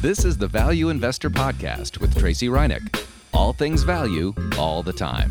This 0.00 0.24
is 0.24 0.38
the 0.38 0.46
Value 0.46 0.90
Investor 0.90 1.28
Podcast 1.28 1.98
with 1.98 2.16
Tracy 2.16 2.46
Ryniec. 2.46 3.04
All 3.34 3.52
things 3.52 3.82
value, 3.82 4.32
all 4.56 4.84
the 4.84 4.92
time. 4.92 5.28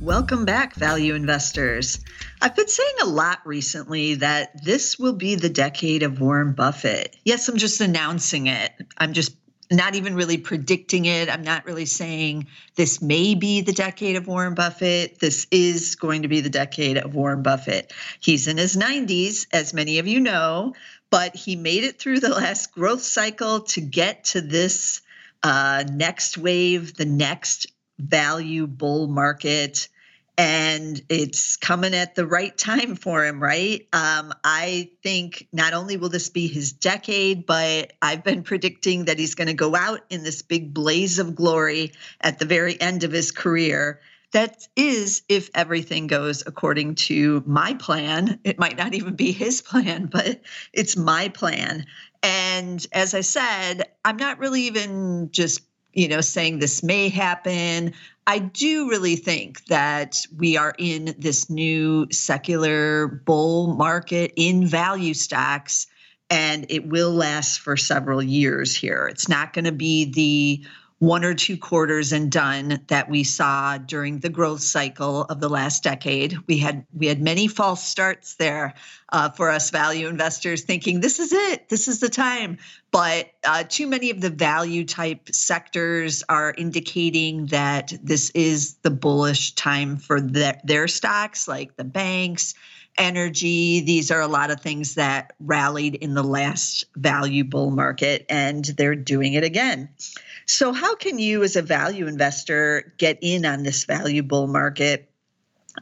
Welcome 0.00 0.44
back, 0.44 0.76
value 0.76 1.14
investors. 1.16 1.98
I've 2.40 2.54
been 2.54 2.68
saying 2.68 2.94
a 3.02 3.06
lot 3.06 3.44
recently 3.44 4.14
that 4.14 4.62
this 4.62 5.00
will 5.00 5.14
be 5.14 5.34
the 5.34 5.48
decade 5.48 6.04
of 6.04 6.20
Warren 6.20 6.52
Buffett. 6.52 7.16
Yes, 7.24 7.48
I'm 7.48 7.56
just 7.56 7.80
announcing 7.80 8.46
it. 8.46 8.70
I'm 8.98 9.12
just 9.12 9.34
not 9.70 9.96
even 9.96 10.14
really 10.14 10.38
predicting 10.38 11.06
it. 11.06 11.28
I'm 11.28 11.42
not 11.42 11.66
really 11.66 11.86
saying 11.86 12.46
this 12.76 13.02
may 13.02 13.34
be 13.34 13.60
the 13.60 13.72
decade 13.72 14.14
of 14.14 14.28
Warren 14.28 14.54
Buffett. 14.54 15.18
This 15.18 15.46
is 15.50 15.96
going 15.96 16.22
to 16.22 16.28
be 16.28 16.40
the 16.40 16.48
decade 16.48 16.96
of 16.96 17.16
Warren 17.16 17.42
Buffett. 17.42 17.92
He's 18.20 18.46
in 18.46 18.56
his 18.56 18.76
90s, 18.76 19.46
as 19.52 19.74
many 19.74 19.98
of 19.98 20.06
you 20.06 20.20
know 20.20 20.72
but 21.10 21.34
he 21.34 21.56
made 21.56 21.84
it 21.84 21.98
through 21.98 22.20
the 22.20 22.28
last 22.34 22.72
growth 22.72 23.02
cycle 23.02 23.62
to 23.62 23.80
get 23.80 24.24
to 24.24 24.40
this 24.40 25.02
uh, 25.42 25.84
next 25.90 26.38
wave, 26.38 26.94
the 26.94 27.04
next 27.04 27.66
value 27.98 28.66
bull 28.66 29.06
market. 29.08 29.88
And 30.36 31.02
it's 31.08 31.56
coming 31.56 31.94
at 31.94 32.14
the 32.14 32.24
right 32.24 32.56
time 32.56 32.94
for 32.94 33.24
him, 33.24 33.42
right? 33.42 33.88
Um, 33.92 34.32
I 34.44 34.90
think 35.02 35.48
not 35.52 35.74
only 35.74 35.96
will 35.96 36.10
this 36.10 36.28
be 36.28 36.46
his 36.46 36.70
decade, 36.72 37.44
but 37.44 37.92
I've 38.00 38.22
been 38.22 38.44
predicting 38.44 39.06
that 39.06 39.18
he's 39.18 39.34
going 39.34 39.48
to 39.48 39.54
go 39.54 39.74
out 39.74 40.02
in 40.10 40.22
this 40.22 40.42
big 40.42 40.72
blaze 40.72 41.18
of 41.18 41.34
glory 41.34 41.92
at 42.20 42.38
the 42.38 42.44
very 42.44 42.80
end 42.80 43.02
of 43.02 43.10
his 43.10 43.32
career 43.32 44.00
that 44.32 44.66
is 44.76 45.22
if 45.28 45.50
everything 45.54 46.06
goes 46.06 46.42
according 46.46 46.96
to 46.96 47.42
my 47.46 47.74
plan. 47.74 48.38
It 48.44 48.58
might 48.58 48.76
not 48.76 48.94
even 48.94 49.14
be 49.14 49.32
his 49.32 49.62
plan, 49.62 50.06
but 50.06 50.40
it's 50.72 50.96
my 50.96 51.28
plan. 51.28 51.86
And 52.22 52.84
as 52.92 53.14
I 53.14 53.22
said, 53.22 53.84
I'm 54.04 54.16
not 54.16 54.38
really 54.38 54.62
even 54.62 55.30
just, 55.30 55.62
you 55.92 56.08
know, 56.08 56.20
saying 56.20 56.58
this 56.58 56.82
may 56.82 57.08
happen. 57.08 57.94
I 58.26 58.40
do 58.40 58.90
really 58.90 59.16
think 59.16 59.64
that 59.66 60.26
we 60.36 60.56
are 60.56 60.74
in 60.76 61.14
this 61.18 61.48
new 61.48 62.08
secular 62.10 63.06
bull 63.06 63.74
market 63.74 64.32
in 64.36 64.66
value 64.66 65.14
stocks 65.14 65.86
and 66.30 66.66
it 66.68 66.86
will 66.86 67.12
last 67.12 67.60
for 67.60 67.76
several 67.76 68.22
years 68.22 68.76
here. 68.76 69.06
It's 69.10 69.28
not 69.28 69.54
going 69.54 69.64
to 69.64 69.72
be 69.72 70.04
the 70.12 70.66
one 70.98 71.24
or 71.24 71.32
two 71.32 71.56
quarters 71.56 72.12
and 72.12 72.30
done 72.30 72.80
that 72.88 73.08
we 73.08 73.22
saw 73.22 73.78
during 73.78 74.18
the 74.18 74.28
growth 74.28 74.62
cycle 74.62 75.22
of 75.24 75.40
the 75.40 75.48
last 75.48 75.84
decade. 75.84 76.36
We 76.48 76.58
had 76.58 76.84
we 76.92 77.06
had 77.06 77.22
many 77.22 77.46
false 77.46 77.84
starts 77.84 78.34
there 78.34 78.74
uh, 79.10 79.30
for 79.30 79.50
us 79.50 79.70
value 79.70 80.08
investors, 80.08 80.62
thinking 80.62 81.00
this 81.00 81.20
is 81.20 81.32
it, 81.32 81.68
this 81.68 81.86
is 81.86 82.00
the 82.00 82.08
time. 82.08 82.58
But 82.90 83.30
uh, 83.44 83.64
too 83.68 83.86
many 83.86 84.10
of 84.10 84.20
the 84.20 84.30
value 84.30 84.84
type 84.84 85.28
sectors 85.30 86.24
are 86.28 86.54
indicating 86.58 87.46
that 87.46 87.92
this 88.02 88.30
is 88.30 88.74
the 88.82 88.90
bullish 88.90 89.52
time 89.54 89.98
for 89.98 90.20
the, 90.20 90.58
their 90.64 90.88
stocks, 90.88 91.46
like 91.46 91.76
the 91.76 91.84
banks 91.84 92.54
energy. 92.96 93.80
These 93.80 94.10
are 94.10 94.20
a 94.20 94.26
lot 94.26 94.50
of 94.50 94.60
things 94.60 94.96
that 94.96 95.32
rallied 95.38 95.94
in 95.94 96.14
the 96.14 96.24
last 96.24 96.86
value 96.96 97.44
bull 97.44 97.70
market, 97.70 98.26
and 98.28 98.64
they're 98.64 98.96
doing 98.96 99.34
it 99.34 99.44
again. 99.44 99.88
So, 100.48 100.72
how 100.72 100.96
can 100.96 101.18
you, 101.18 101.42
as 101.42 101.56
a 101.56 101.62
value 101.62 102.06
investor, 102.06 102.94
get 102.96 103.18
in 103.20 103.44
on 103.44 103.64
this 103.64 103.84
value 103.84 104.22
bull 104.22 104.46
market? 104.46 105.10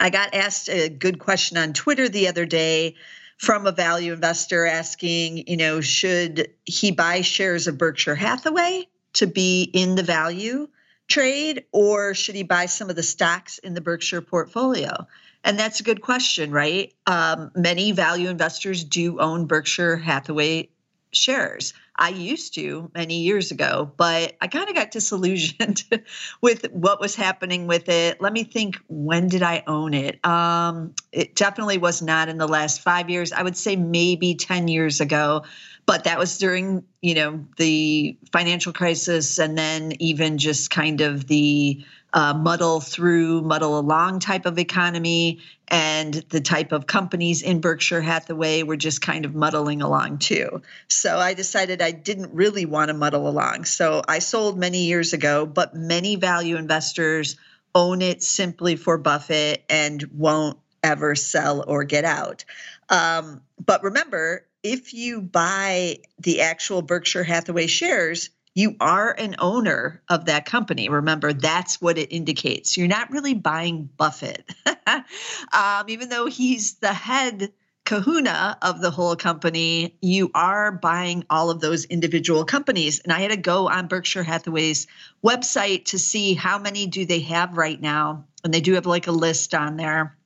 I 0.00 0.10
got 0.10 0.34
asked 0.34 0.68
a 0.68 0.88
good 0.88 1.20
question 1.20 1.56
on 1.56 1.72
Twitter 1.72 2.08
the 2.08 2.26
other 2.26 2.46
day 2.46 2.96
from 3.38 3.66
a 3.66 3.72
value 3.72 4.12
investor 4.12 4.66
asking, 4.66 5.46
you 5.46 5.56
know, 5.56 5.80
should 5.80 6.48
he 6.64 6.90
buy 6.90 7.20
shares 7.20 7.68
of 7.68 7.78
Berkshire 7.78 8.16
Hathaway 8.16 8.88
to 9.12 9.28
be 9.28 9.70
in 9.72 9.94
the 9.94 10.02
value 10.02 10.68
trade, 11.06 11.64
or 11.70 12.12
should 12.14 12.34
he 12.34 12.42
buy 12.42 12.66
some 12.66 12.90
of 12.90 12.96
the 12.96 13.04
stocks 13.04 13.58
in 13.58 13.74
the 13.74 13.80
Berkshire 13.80 14.20
portfolio? 14.20 15.06
And 15.44 15.56
that's 15.56 15.78
a 15.78 15.84
good 15.84 16.02
question, 16.02 16.50
right? 16.50 16.92
Um, 17.06 17.52
many 17.54 17.92
value 17.92 18.28
investors 18.28 18.82
do 18.82 19.20
own 19.20 19.46
Berkshire 19.46 19.96
Hathaway 19.96 20.70
shares. 21.12 21.72
I 21.98 22.10
used 22.10 22.54
to 22.54 22.90
many 22.94 23.20
years 23.20 23.50
ago, 23.50 23.90
but 23.96 24.36
I 24.40 24.48
kind 24.48 24.68
of 24.68 24.74
got 24.74 24.90
disillusioned 24.90 25.84
with 26.40 26.70
what 26.72 27.00
was 27.00 27.14
happening 27.14 27.66
with 27.66 27.88
it. 27.88 28.20
Let 28.20 28.32
me 28.32 28.44
think, 28.44 28.78
when 28.88 29.28
did 29.28 29.42
I 29.42 29.62
own 29.66 29.94
it? 29.94 30.24
Um, 30.24 30.94
it 31.12 31.34
definitely 31.34 31.78
was 31.78 32.02
not 32.02 32.28
in 32.28 32.38
the 32.38 32.48
last 32.48 32.80
five 32.82 33.08
years. 33.08 33.32
I 33.32 33.42
would 33.42 33.56
say 33.56 33.76
maybe 33.76 34.34
10 34.34 34.68
years 34.68 35.00
ago, 35.00 35.44
but 35.86 36.04
that 36.04 36.18
was 36.18 36.36
during, 36.38 36.84
you 37.00 37.14
know, 37.14 37.44
the 37.56 38.18
financial 38.32 38.72
crisis 38.72 39.38
and 39.38 39.56
then 39.56 39.92
even 40.00 40.36
just 40.36 40.68
kind 40.70 41.00
of 41.00 41.28
the 41.28 41.84
uh, 42.12 42.34
muddle 42.34 42.80
through, 42.80 43.42
muddle 43.42 43.78
along 43.78 44.18
type 44.18 44.46
of 44.46 44.58
economy. 44.58 45.38
And 45.68 46.14
the 46.14 46.40
type 46.40 46.72
of 46.72 46.86
companies 46.86 47.42
in 47.42 47.60
Berkshire 47.60 48.00
Hathaway 48.00 48.62
were 48.62 48.76
just 48.76 49.00
kind 49.00 49.24
of 49.24 49.34
muddling 49.34 49.80
along 49.80 50.18
too. 50.18 50.62
So 50.88 51.18
I 51.18 51.34
decided 51.34 51.80
I 51.80 51.92
didn't 51.92 52.32
really 52.32 52.66
want 52.66 52.88
to 52.88 52.94
muddle 52.94 53.28
along. 53.28 53.64
So 53.64 54.02
I 54.08 54.18
sold 54.18 54.58
many 54.58 54.84
years 54.86 55.12
ago, 55.12 55.46
but 55.46 55.74
many 55.74 56.16
value 56.16 56.56
investors 56.56 57.36
own 57.74 58.00
it 58.02 58.22
simply 58.22 58.74
for 58.74 58.96
Buffett 58.96 59.64
and 59.68 60.02
won't 60.14 60.58
ever 60.82 61.14
sell 61.14 61.64
or 61.66 61.84
get 61.84 62.04
out. 62.04 62.44
Um, 62.88 63.42
but 63.64 63.82
remember, 63.82 64.45
if 64.66 64.92
you 64.92 65.20
buy 65.20 65.98
the 66.18 66.40
actual 66.40 66.82
Berkshire 66.82 67.22
Hathaway 67.22 67.68
shares, 67.68 68.30
you 68.52 68.74
are 68.80 69.12
an 69.12 69.36
owner 69.38 70.02
of 70.08 70.24
that 70.24 70.44
company. 70.44 70.88
Remember, 70.88 71.32
that's 71.32 71.80
what 71.80 71.98
it 71.98 72.12
indicates. 72.12 72.76
You're 72.76 72.88
not 72.88 73.10
really 73.10 73.34
buying 73.34 73.88
Buffett, 73.96 74.44
um, 74.86 75.84
even 75.88 76.08
though 76.08 76.26
he's 76.26 76.74
the 76.76 76.92
head 76.92 77.52
kahuna 77.84 78.58
of 78.62 78.80
the 78.80 78.90
whole 78.90 79.14
company, 79.14 79.96
you 80.02 80.32
are 80.34 80.72
buying 80.72 81.24
all 81.30 81.50
of 81.50 81.60
those 81.60 81.84
individual 81.84 82.44
companies. 82.44 82.98
And 82.98 83.12
I 83.12 83.20
had 83.20 83.30
to 83.30 83.36
go 83.36 83.68
on 83.68 83.86
Berkshire 83.86 84.24
Hathaway's 84.24 84.88
website 85.24 85.84
to 85.86 85.98
see 85.98 86.34
how 86.34 86.58
many 86.58 86.86
do 86.86 87.06
they 87.06 87.20
have 87.20 87.56
right 87.56 87.80
now. 87.80 88.24
And 88.42 88.52
they 88.52 88.60
do 88.60 88.72
have 88.72 88.86
like 88.86 89.06
a 89.06 89.12
list 89.12 89.54
on 89.54 89.76
there. 89.76 90.16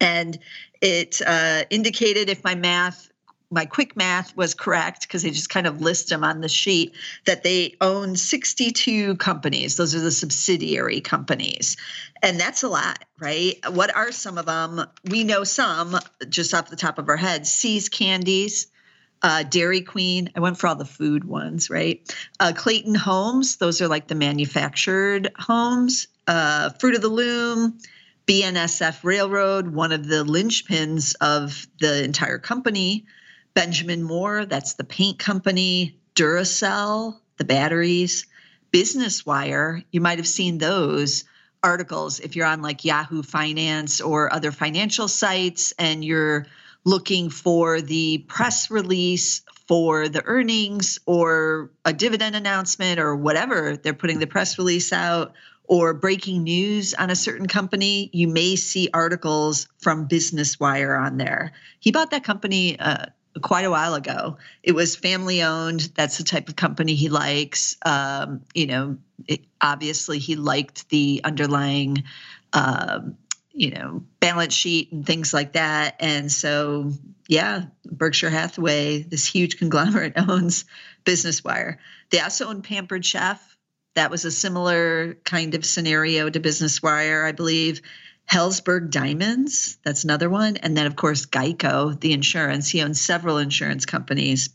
And 0.00 0.38
it 0.80 1.20
uh, 1.26 1.64
indicated, 1.68 2.30
if 2.30 2.42
my 2.42 2.54
math 2.54 3.10
my 3.50 3.66
quick 3.66 3.96
math 3.96 4.36
was 4.36 4.54
correct 4.54 5.02
because 5.02 5.22
they 5.22 5.30
just 5.30 5.50
kind 5.50 5.66
of 5.66 5.80
list 5.80 6.08
them 6.08 6.22
on 6.22 6.40
the 6.40 6.48
sheet 6.48 6.94
that 7.26 7.42
they 7.42 7.74
own 7.80 8.16
62 8.16 9.16
companies 9.16 9.76
those 9.76 9.94
are 9.94 10.00
the 10.00 10.10
subsidiary 10.10 11.00
companies 11.00 11.76
and 12.22 12.38
that's 12.38 12.62
a 12.62 12.68
lot 12.68 13.04
right 13.18 13.56
what 13.70 13.94
are 13.94 14.12
some 14.12 14.38
of 14.38 14.46
them 14.46 14.82
we 15.10 15.24
know 15.24 15.44
some 15.44 15.98
just 16.28 16.54
off 16.54 16.70
the 16.70 16.76
top 16.76 16.98
of 16.98 17.08
our 17.08 17.16
heads 17.16 17.50
See's 17.52 17.88
candies 17.88 18.68
uh, 19.22 19.42
Dairy 19.42 19.82
Queen. 19.82 20.30
I 20.34 20.40
went 20.40 20.58
for 20.58 20.66
all 20.66 20.76
the 20.76 20.86
food 20.86 21.24
ones, 21.24 21.68
right? 21.68 22.00
Uh, 22.40 22.54
Clayton 22.56 22.94
Homes. 22.94 23.58
Those 23.58 23.82
are 23.82 23.88
like 23.88 24.08
the 24.08 24.14
manufactured 24.14 25.30
homes. 25.38 26.08
Uh, 26.26 26.70
Fruit 26.70 26.94
of 26.94 27.02
the 27.02 27.08
Loom. 27.08 27.78
BNSF 28.26 29.02
Railroad, 29.02 29.74
one 29.74 29.90
of 29.90 30.06
the 30.06 30.24
linchpins 30.24 31.16
of 31.20 31.66
the 31.80 32.04
entire 32.04 32.38
company. 32.38 33.04
Benjamin 33.54 34.02
Moore, 34.02 34.46
that's 34.46 34.74
the 34.74 34.84
paint 34.84 35.18
company, 35.18 35.98
Duracell, 36.14 37.18
the 37.36 37.44
batteries, 37.44 38.26
Business 38.70 39.26
Wire, 39.26 39.82
you 39.90 40.00
might 40.00 40.18
have 40.18 40.28
seen 40.28 40.58
those 40.58 41.24
articles 41.62 42.20
if 42.20 42.36
you're 42.36 42.46
on 42.46 42.62
like 42.62 42.84
Yahoo 42.84 43.22
Finance 43.22 44.00
or 44.00 44.32
other 44.32 44.52
financial 44.52 45.08
sites 45.08 45.72
and 45.78 46.04
you're 46.04 46.46
looking 46.84 47.28
for 47.28 47.80
the 47.80 48.18
press 48.28 48.70
release 48.70 49.42
for 49.66 50.08
the 50.08 50.24
earnings 50.24 50.98
or 51.04 51.70
a 51.84 51.92
dividend 51.92 52.34
announcement 52.34 52.98
or 52.98 53.14
whatever. 53.14 53.76
They're 53.76 53.92
putting 53.92 54.18
the 54.18 54.26
press 54.26 54.56
release 54.56 54.92
out 54.92 55.34
or 55.64 55.94
breaking 55.94 56.42
news 56.42 56.94
on 56.94 57.10
a 57.10 57.16
certain 57.16 57.46
company, 57.46 58.10
you 58.12 58.26
may 58.26 58.56
see 58.56 58.88
articles 58.92 59.68
from 59.78 60.06
Business 60.06 60.58
Wire 60.58 60.96
on 60.96 61.16
there. 61.16 61.52
He 61.78 61.92
bought 61.92 62.10
that 62.10 62.24
company 62.24 62.76
uh, 62.80 63.06
quite 63.42 63.64
a 63.64 63.70
while 63.70 63.94
ago. 63.94 64.36
It 64.62 64.72
was 64.72 64.96
family 64.96 65.42
owned. 65.42 65.92
That's 65.94 66.18
the 66.18 66.24
type 66.24 66.48
of 66.48 66.56
company 66.56 66.94
he 66.94 67.08
likes. 67.08 67.76
Um, 67.84 68.42
you 68.54 68.66
know, 68.66 68.98
it, 69.26 69.44
obviously 69.60 70.18
he 70.18 70.36
liked 70.36 70.88
the 70.88 71.20
underlying, 71.24 72.04
um, 72.52 73.16
you 73.52 73.70
know, 73.70 74.02
balance 74.20 74.54
sheet 74.54 74.90
and 74.92 75.06
things 75.06 75.32
like 75.32 75.52
that. 75.52 75.96
And 76.00 76.30
so, 76.30 76.92
yeah, 77.28 77.64
Berkshire 77.84 78.30
Hathaway, 78.30 79.02
this 79.02 79.26
huge 79.26 79.58
conglomerate, 79.58 80.14
owns 80.28 80.64
Business 81.04 81.44
Wire. 81.44 81.78
They 82.10 82.20
also 82.20 82.48
own 82.48 82.62
Pampered 82.62 83.04
Chef. 83.04 83.56
That 83.94 84.10
was 84.10 84.24
a 84.24 84.30
similar 84.30 85.14
kind 85.24 85.54
of 85.54 85.64
scenario 85.64 86.30
to 86.30 86.40
Business 86.40 86.82
Wire, 86.82 87.24
I 87.24 87.32
believe. 87.32 87.82
Helzberg 88.30 88.90
Diamonds, 88.90 89.78
that's 89.84 90.04
another 90.04 90.30
one. 90.30 90.56
And 90.58 90.76
then, 90.76 90.86
of 90.86 90.94
course, 90.94 91.26
Geico, 91.26 91.98
the 91.98 92.12
insurance. 92.12 92.68
He 92.68 92.80
owns 92.82 93.00
several 93.00 93.38
insurance 93.38 93.86
companies. 93.86 94.50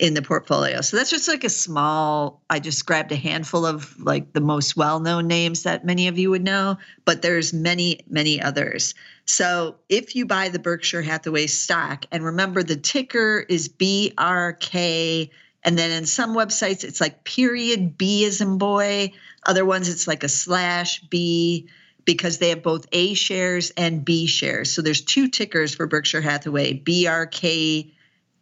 in 0.00 0.14
the 0.14 0.22
portfolio. 0.22 0.80
So 0.80 0.96
that's 0.96 1.10
just 1.10 1.28
like 1.28 1.44
a 1.44 1.48
small, 1.48 2.42
I 2.50 2.58
just 2.58 2.84
grabbed 2.84 3.12
a 3.12 3.16
handful 3.16 3.64
of 3.64 3.96
like 4.00 4.32
the 4.32 4.40
most 4.40 4.76
well 4.76 4.98
known 4.98 5.28
names 5.28 5.62
that 5.62 5.84
many 5.84 6.08
of 6.08 6.18
you 6.18 6.30
would 6.30 6.42
know, 6.42 6.78
but 7.04 7.22
there's 7.22 7.52
many, 7.52 8.00
many 8.08 8.42
others. 8.42 8.94
So 9.24 9.76
if 9.88 10.16
you 10.16 10.26
buy 10.26 10.48
the 10.48 10.58
Berkshire 10.58 11.02
Hathaway 11.02 11.46
stock, 11.46 12.06
and 12.10 12.24
remember 12.24 12.64
the 12.64 12.74
ticker 12.74 13.46
is 13.48 13.68
BRK, 13.68 15.30
and 15.62 15.78
then 15.78 15.90
in 15.92 16.06
some 16.06 16.34
websites 16.34 16.82
it's 16.82 17.00
like 17.00 17.22
period 17.22 17.96
B 17.96 18.24
as 18.24 18.40
in 18.40 18.58
boy, 18.58 19.12
other 19.46 19.64
ones 19.64 19.88
it's 19.88 20.08
like 20.08 20.24
a 20.24 20.28
slash 20.28 21.02
B 21.02 21.68
because 22.04 22.38
they 22.38 22.50
have 22.50 22.62
both 22.62 22.86
A 22.92 23.14
shares 23.14 23.70
and 23.76 24.04
B 24.04 24.26
shares. 24.26 24.72
So 24.72 24.82
there's 24.82 25.00
two 25.00 25.28
tickers 25.28 25.74
for 25.74 25.86
Berkshire 25.86 26.20
Hathaway, 26.20 26.78
BRK 26.78 27.92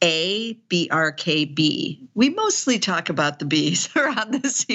a, 0.03 0.55
B, 0.69 0.89
R, 0.91 1.13
K, 1.13 1.45
B. 1.45 2.09
We 2.15 2.29
mostly 2.31 2.81
talk 2.81 3.09
about 3.09 3.39
the 3.39 3.45
B's 3.45 3.89
around 3.97 4.33
this 4.33 4.67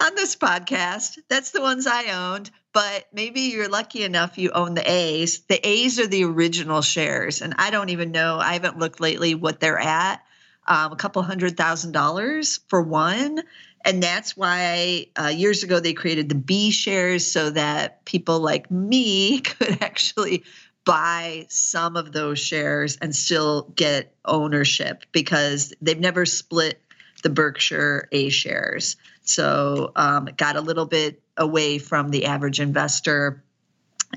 on 0.00 0.14
this 0.16 0.36
podcast. 0.36 1.18
That's 1.28 1.52
the 1.52 1.60
ones 1.60 1.86
I 1.86 2.32
owned, 2.32 2.50
but 2.72 3.06
maybe 3.12 3.42
you're 3.42 3.68
lucky 3.68 4.02
enough 4.02 4.38
you 4.38 4.50
own 4.50 4.74
the 4.74 4.90
A's. 4.90 5.40
The 5.42 5.66
A's 5.66 6.00
are 6.00 6.08
the 6.08 6.24
original 6.24 6.82
shares, 6.82 7.42
and 7.42 7.54
I 7.58 7.70
don't 7.70 7.90
even 7.90 8.10
know. 8.10 8.38
I 8.38 8.54
haven't 8.54 8.78
looked 8.78 9.00
lately 9.00 9.36
what 9.36 9.60
they're 9.60 9.78
at. 9.78 10.20
Um, 10.66 10.92
a 10.92 10.96
couple 10.96 11.22
hundred 11.22 11.56
thousand 11.56 11.92
dollars 11.92 12.60
for 12.68 12.82
one. 12.82 13.42
And 13.84 14.02
that's 14.02 14.36
why 14.36 15.06
uh, 15.20 15.28
years 15.28 15.62
ago 15.62 15.80
they 15.80 15.92
created 15.92 16.28
the 16.28 16.34
B 16.34 16.70
shares 16.70 17.30
so 17.30 17.50
that 17.50 18.04
people 18.04 18.40
like 18.40 18.70
me 18.70 19.40
could 19.40 19.82
actually 19.82 20.44
buy 20.84 21.46
some 21.48 21.96
of 21.96 22.12
those 22.12 22.38
shares 22.38 22.96
and 22.96 23.14
still 23.14 23.72
get 23.76 24.14
ownership 24.24 25.04
because 25.12 25.72
they've 25.80 25.98
never 25.98 26.26
split 26.26 26.80
the 27.22 27.30
Berkshire 27.30 28.08
A 28.12 28.28
shares. 28.30 28.96
So 29.22 29.92
um, 29.94 30.28
got 30.36 30.56
a 30.56 30.60
little 30.60 30.86
bit 30.86 31.22
away 31.36 31.78
from 31.78 32.10
the 32.10 32.26
average 32.26 32.60
investor. 32.60 33.42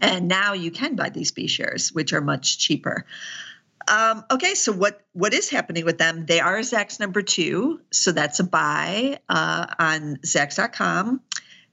And 0.01 0.27
now 0.27 0.53
you 0.53 0.71
can 0.71 0.95
buy 0.95 1.09
these 1.09 1.31
B 1.31 1.47
shares, 1.47 1.93
which 1.93 2.13
are 2.13 2.21
much 2.21 2.57
cheaper. 2.57 3.05
Um, 3.87 4.25
okay, 4.31 4.55
so 4.55 4.71
what 4.71 5.01
what 5.13 5.33
is 5.33 5.49
happening 5.49 5.85
with 5.85 5.97
them? 5.97 6.25
They 6.25 6.39
are 6.39 6.59
Zacks 6.59 6.99
number 6.99 7.21
two, 7.21 7.81
so 7.91 8.11
that's 8.11 8.39
a 8.39 8.43
buy 8.43 9.19
uh, 9.29 9.67
on 9.77 10.17
Zacks.com. 10.25 11.21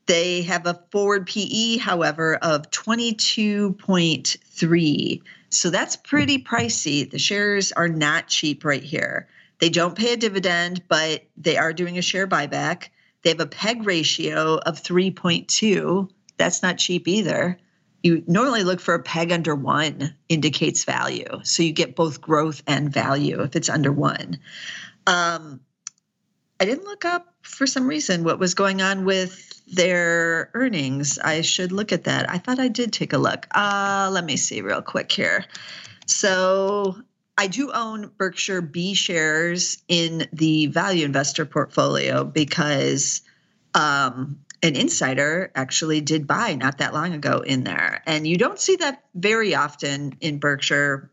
They 0.06 0.43
have 0.43 0.67
a 0.67 0.82
forward 0.91 1.26
PE, 1.26 1.79
however, 1.79 2.37
of 2.37 2.70
22.3. 2.70 5.23
So 5.49 5.70
that's 5.70 5.97
pretty 5.97 6.43
pricey. 6.43 7.09
The 7.09 7.19
shares 7.19 7.73
are 7.73 7.88
not 7.88 8.29
cheap 8.29 8.65
right 8.65 8.82
here. 8.82 9.29
They 9.61 9.69
don't 9.69 9.97
pay 9.97 10.15
a 10.15 10.17
dividend, 10.17 10.82
but 10.88 11.23
they 11.37 11.56
are 11.56 11.73
doing 11.73 11.99
a 11.99 12.03
share 12.03 12.26
buyback. 12.26 12.88
They 13.23 13.31
have 13.31 13.41
a 13.41 13.47
PEG 13.47 13.87
ratio 13.87 14.58
of 14.58 14.82
3.2. 14.82 16.11
That's 16.37 16.62
not 16.62 16.79
cheap 16.79 17.06
either. 17.06 17.58
You 18.03 18.25
normally 18.27 18.65
look 18.65 18.81
for 18.81 18.95
a 18.95 19.03
PEG 19.03 19.33
under 19.33 19.55
one 19.55 20.15
indicates 20.29 20.85
value. 20.85 21.41
So 21.45 21.63
you 21.63 21.73
get 21.73 21.95
both 21.95 22.21
growth 22.21 22.63
and 22.67 22.93
value 22.93 23.41
if 23.43 23.55
it's 23.55 23.69
under 23.69 23.93
one. 23.93 24.39
Um, 25.07 25.61
I 26.59 26.65
didn't 26.65 26.85
look 26.85 27.05
up 27.05 27.35
for 27.43 27.67
some 27.67 27.87
reason 27.87 28.25
what 28.25 28.39
was 28.39 28.55
going 28.55 28.83
on 28.83 29.05
with 29.05 29.63
their 29.67 30.51
earnings. 30.55 31.19
I 31.19 31.41
should 31.41 31.73
look 31.73 31.93
at 31.93 32.05
that. 32.05 32.31
I 32.31 32.39
thought 32.39 32.59
I 32.59 32.69
did 32.69 32.93
take 32.93 33.13
a 33.13 33.19
look. 33.19 33.47
Uh, 33.53 34.11
let 34.13 34.25
me 34.25 34.37
see 34.37 34.61
real 34.63 34.83
quick 34.83 35.11
here. 35.11 35.45
So 36.07 36.97
I 37.39 37.47
do 37.47 37.73
own 37.73 38.11
Berkshire 38.17 38.61
B 38.61 38.95
shares 38.95 39.83
in 39.89 40.29
the 40.33 40.67
value 40.67 41.05
investor 41.05 41.47
portfolio 41.47 42.25
because 42.25 43.23
um, 43.75 44.39
an 44.62 44.76
insider 44.76 45.50
actually 45.55 46.00
did 46.00 46.26
buy 46.26 46.55
not 46.55 46.79
that 46.79 46.94
long 46.94 47.12
ago 47.12 47.38
in 47.38 47.64
there. 47.64 48.03
And 48.06 48.26
you 48.26 48.37
don't 48.37 48.61
see 48.61 48.76
that 48.76 49.03
very 49.14 49.55
often 49.55 50.17
in 50.20 50.38
Berkshire 50.38 51.11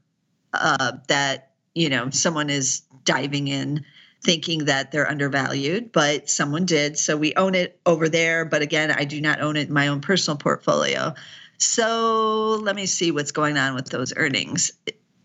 uh, 0.54 0.94
that, 1.08 1.52
you 1.74 1.90
know, 1.90 2.10
someone 2.12 2.50
is 2.50 2.82
diving 3.06 3.48
in 3.48 3.86
thinking 4.24 4.66
that 4.66 4.92
they're 4.92 5.10
undervalued, 5.10 5.92
but 5.92 6.30
someone 6.30 6.66
did. 6.66 6.98
So 6.98 7.18
we 7.18 7.34
own 7.36 7.56
it 7.56 7.80
over 7.86 8.10
there. 8.10 8.46
But 8.46 8.62
again, 8.62 8.92
I 8.92 9.06
do 9.06 9.22
not 9.22 9.42
own 9.42 9.56
it 9.56 9.70
in 9.70 9.74
my 9.74 9.88
own 9.88 10.02
personal 10.02 10.38
portfolio. 10.38 11.16
So 11.58 12.60
let 12.62 12.76
me 12.76 12.86
see 12.86 13.12
what's 13.12 13.32
going 13.32 13.58
on 13.58 13.76
with 13.76 13.90
those 13.90 14.14
earnings. 14.16 14.72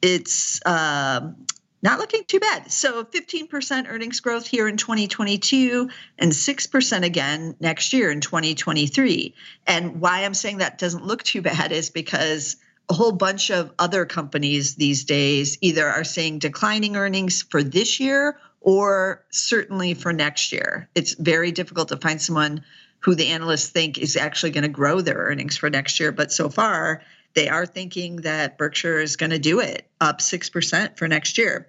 It's 0.01 0.65
um, 0.67 1.47
not 1.85 1.99
looking 1.99 2.25
too 2.25 2.41
bad. 2.41 2.73
So 2.73 3.05
15% 3.05 3.89
earnings 3.89 4.21
growth 4.21 4.47
here 4.47 4.67
in 4.67 4.79
2022 4.79 5.91
and 6.19 6.33
6% 6.33 7.05
again 7.05 7.57
next 7.61 7.93
year 7.93 8.11
in 8.11 8.23
2023. 8.23 9.35
And 9.67 10.01
why 10.01 10.25
I'm 10.25 10.33
saying 10.33 10.59
that 10.59 10.79
doesn't 10.79 11.05
look 11.05 11.23
too 11.23 11.43
bad 11.43 11.73
is 11.73 11.91
because 11.91 12.57
a 12.89 12.95
whole 12.95 13.13
bunch 13.13 13.51
of 13.51 13.71
other 13.79 14.07
companies 14.07 14.77
these 14.77 15.05
days 15.05 15.59
either 15.61 15.87
are 15.87 16.05
saying 16.05 16.39
declining 16.39 16.97
earnings 16.97 17.43
for 17.43 17.63
this 17.63 18.01
year 18.01 18.39
or 18.63 19.23
certainly 19.29 19.93
for 19.93 20.15
next 20.15 20.53
year. 20.53 20.89
It's 20.95 21.13
very 21.13 21.53
difficult 21.53 21.89
to 21.89 21.99
find 21.99 22.21
someone 22.21 22.65
who 23.01 23.15
the 23.15 23.27
analysts 23.27 23.69
think 23.69 23.99
is 23.99 24.17
actually 24.17 24.53
going 24.53 24.63
to 24.63 24.69
grow 24.69 25.03
their 25.03 25.17
earnings 25.17 25.59
for 25.59 25.69
next 25.69 26.01
year. 26.01 26.13
But 26.13 26.33
so 26.33 26.49
far, 26.49 27.03
they 27.35 27.51
are 27.51 27.67
thinking 27.67 28.17
that 28.23 28.57
Berkshire 28.57 29.01
is 29.01 29.17
going 29.17 29.31
to 29.31 29.39
do 29.39 29.61
it 29.61 29.87
up 30.01 30.21
6% 30.21 30.97
for 30.97 31.09
next 31.09 31.37
year. 31.37 31.69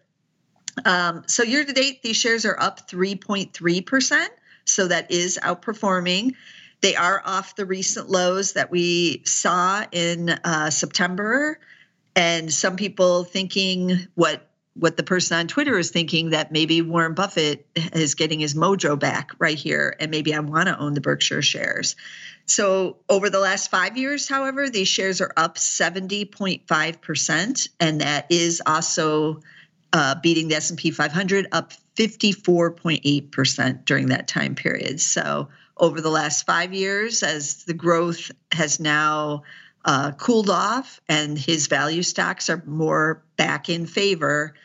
Um, 0.84 1.24
so 1.28 1.44
year 1.44 1.64
to 1.64 1.74
date, 1.74 2.02
these 2.02 2.18
shares 2.18 2.46
are 2.46 2.60
up 2.60 2.90
3.3%. 2.90 4.28
So 4.66 4.88
that 4.88 5.12
is 5.12 5.40
outperforming. 5.42 6.34
They 6.82 6.96
are 6.96 7.22
off 7.26 7.56
the 7.56 7.66
recent 7.66 8.10
lows 8.10 8.54
that 8.54 8.72
we 8.72 9.22
saw 9.26 9.86
in 9.92 10.30
uh, 10.30 10.70
September. 10.70 11.60
And 12.16 12.54
some 12.54 12.76
people 12.76 13.24
thinking 13.24 14.08
what 14.16 14.50
what 14.78 14.98
the 14.98 15.04
person 15.04 15.38
on 15.38 15.48
Twitter 15.48 15.78
is 15.78 15.90
thinking 15.90 16.32
that 16.32 16.52
maybe 16.52 16.82
Warren 16.82 17.14
Buffett 17.14 17.66
is 17.94 18.14
getting 18.14 18.42
his 18.42 18.56
mojo 18.56 19.00
back 19.00 19.32
right 19.40 19.58
here, 19.58 19.96
and 20.02 20.12
maybe 20.12 20.34
I 20.34 20.40
want 20.40 20.68
to 20.68 20.78
own 20.78 20.94
the 20.94 21.02
Berkshire 21.02 21.42
shares. 21.42 21.96
So 22.46 22.98
over 23.10 23.30
the 23.30 23.40
last 23.40 23.72
five 23.72 23.98
years, 23.98 24.28
however, 24.28 24.70
these 24.70 24.90
shares 24.90 25.22
are 25.22 25.32
up 25.38 25.56
70.5%, 25.56 27.70
and 27.80 28.02
that 28.02 28.26
is 28.30 28.62
also 28.66 29.40
uh, 29.96 30.14
beating 30.22 30.50
the 30.50 30.56
S&P 30.56 30.92
500 30.92 31.48
up 31.54 31.72
54.8% 31.96 33.86
during 33.86 34.08
that 34.08 34.28
time 34.28 34.54
period. 34.54 35.00
So 35.00 35.48
over 35.78 36.02
the 36.02 36.10
last 36.10 36.46
five 36.46 36.74
years, 36.74 37.24
as 37.24 37.64
the 37.64 37.74
growth 37.74 38.30
has 38.52 38.82
now 38.82 39.44
uh, 39.86 40.12
cooled 40.12 40.50
off 40.50 41.00
and 41.08 41.40
his 41.40 41.68
value 41.68 42.04
stocks 42.04 42.50
are 42.50 42.62
more 42.66 43.24
back 43.38 43.70
in 43.70 43.86
favor, 43.86 44.56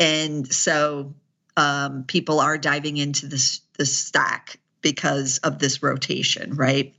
and 0.00 0.52
so 0.52 1.14
um, 1.56 2.02
people 2.02 2.40
are 2.40 2.58
diving 2.58 2.96
into 2.96 3.28
this 3.28 3.60
the 3.78 3.86
stock 3.86 4.56
because 4.82 5.38
of 5.38 5.60
this 5.60 5.80
rotation, 5.80 6.56
right? 6.56 6.92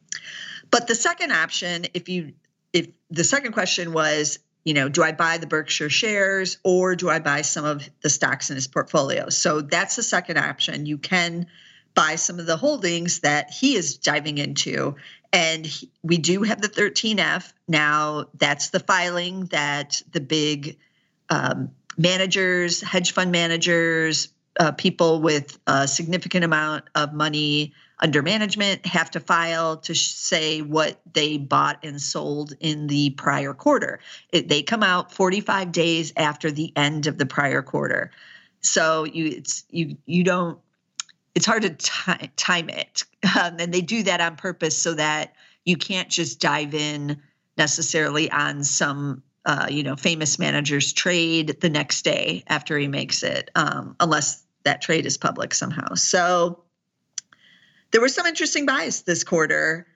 But 0.71 0.87
the 0.87 0.95
second 0.95 1.33
option, 1.33 1.87
if 1.93 2.07
you 2.07 2.31
if 2.71 2.87
the 3.09 3.25
second 3.25 3.51
question 3.51 3.91
was, 3.91 4.39
you 4.67 4.73
know, 4.73 4.89
do 4.89 5.01
I 5.01 5.13
buy 5.13 5.37
the 5.37 5.47
Berkshire 5.47 5.89
shares 5.89 6.57
or 6.61 6.93
do 6.97 7.09
I 7.09 7.19
buy 7.19 7.41
some 7.41 7.63
of 7.63 7.89
the 8.01 8.09
stocks 8.09 8.49
in 8.49 8.57
his 8.57 8.67
portfolio? 8.67 9.29
So 9.29 9.61
that's 9.61 9.95
the 9.95 10.03
second 10.03 10.39
option. 10.39 10.85
You 10.85 10.97
can 10.97 11.47
buy 11.93 12.15
some 12.15 12.37
of 12.37 12.47
the 12.47 12.57
holdings 12.57 13.21
that 13.21 13.49
he 13.49 13.77
is 13.77 13.95
diving 13.95 14.37
into. 14.37 14.97
And 15.31 15.65
he, 15.65 15.89
we 16.03 16.17
do 16.17 16.43
have 16.43 16.61
the 16.61 16.67
13F. 16.67 17.53
Now, 17.69 18.25
that's 18.37 18.71
the 18.71 18.81
filing 18.81 19.45
that 19.45 20.01
the 20.11 20.19
big 20.19 20.77
um, 21.29 21.71
managers, 21.97 22.81
hedge 22.81 23.13
fund 23.13 23.31
managers, 23.31 24.27
uh, 24.59 24.73
people 24.73 25.21
with 25.21 25.57
a 25.65 25.87
significant 25.87 26.43
amount 26.43 26.83
of 26.93 27.13
money 27.13 27.71
under 27.99 28.21
management 28.21 28.85
have 28.85 29.09
to 29.11 29.19
file 29.19 29.77
to 29.77 29.95
say 29.95 30.61
what 30.61 30.99
they 31.13 31.37
bought 31.37 31.79
and 31.83 32.01
sold 32.01 32.53
in 32.59 32.87
the 32.87 33.11
prior 33.11 33.53
quarter. 33.53 33.99
It, 34.31 34.49
they 34.49 34.61
come 34.61 34.83
out 34.83 35.11
45 35.11 35.71
days 35.71 36.13
after 36.15 36.51
the 36.51 36.71
end 36.75 37.07
of 37.07 37.17
the 37.17 37.25
prior 37.25 37.61
quarter. 37.61 38.11
So 38.61 39.05
you 39.05 39.27
it's 39.27 39.63
you 39.69 39.97
you 40.05 40.23
don't 40.23 40.59
it's 41.35 41.45
hard 41.45 41.63
to 41.63 41.69
t- 41.69 42.27
time 42.35 42.69
it. 42.69 43.03
Um, 43.37 43.57
and 43.59 43.73
they 43.73 43.81
do 43.81 44.03
that 44.03 44.21
on 44.21 44.35
purpose 44.35 44.77
so 44.77 44.93
that 44.93 45.35
you 45.65 45.75
can't 45.75 46.07
just 46.07 46.39
dive 46.39 46.73
in 46.73 47.21
necessarily 47.57 48.31
on 48.31 48.63
some 48.63 49.21
uh, 49.45 49.67
you 49.69 49.81
know, 49.81 49.95
famous 49.95 50.37
managers 50.37 50.91
trade 50.91 51.57
the 51.61 51.69
next 51.69 52.03
day 52.03 52.43
after 52.47 52.77
he 52.77 52.87
makes 52.87 53.23
it, 53.23 53.49
um, 53.55 53.95
unless 54.01 54.43
that 54.63 54.81
trade 54.81 55.05
is 55.05 55.17
public 55.17 55.53
somehow. 55.53 55.93
So 55.93 56.63
there 57.91 58.01
were 58.01 58.09
some 58.09 58.25
interesting 58.25 58.65
buys 58.65 59.03
this 59.03 59.23
quarter. 59.23 59.87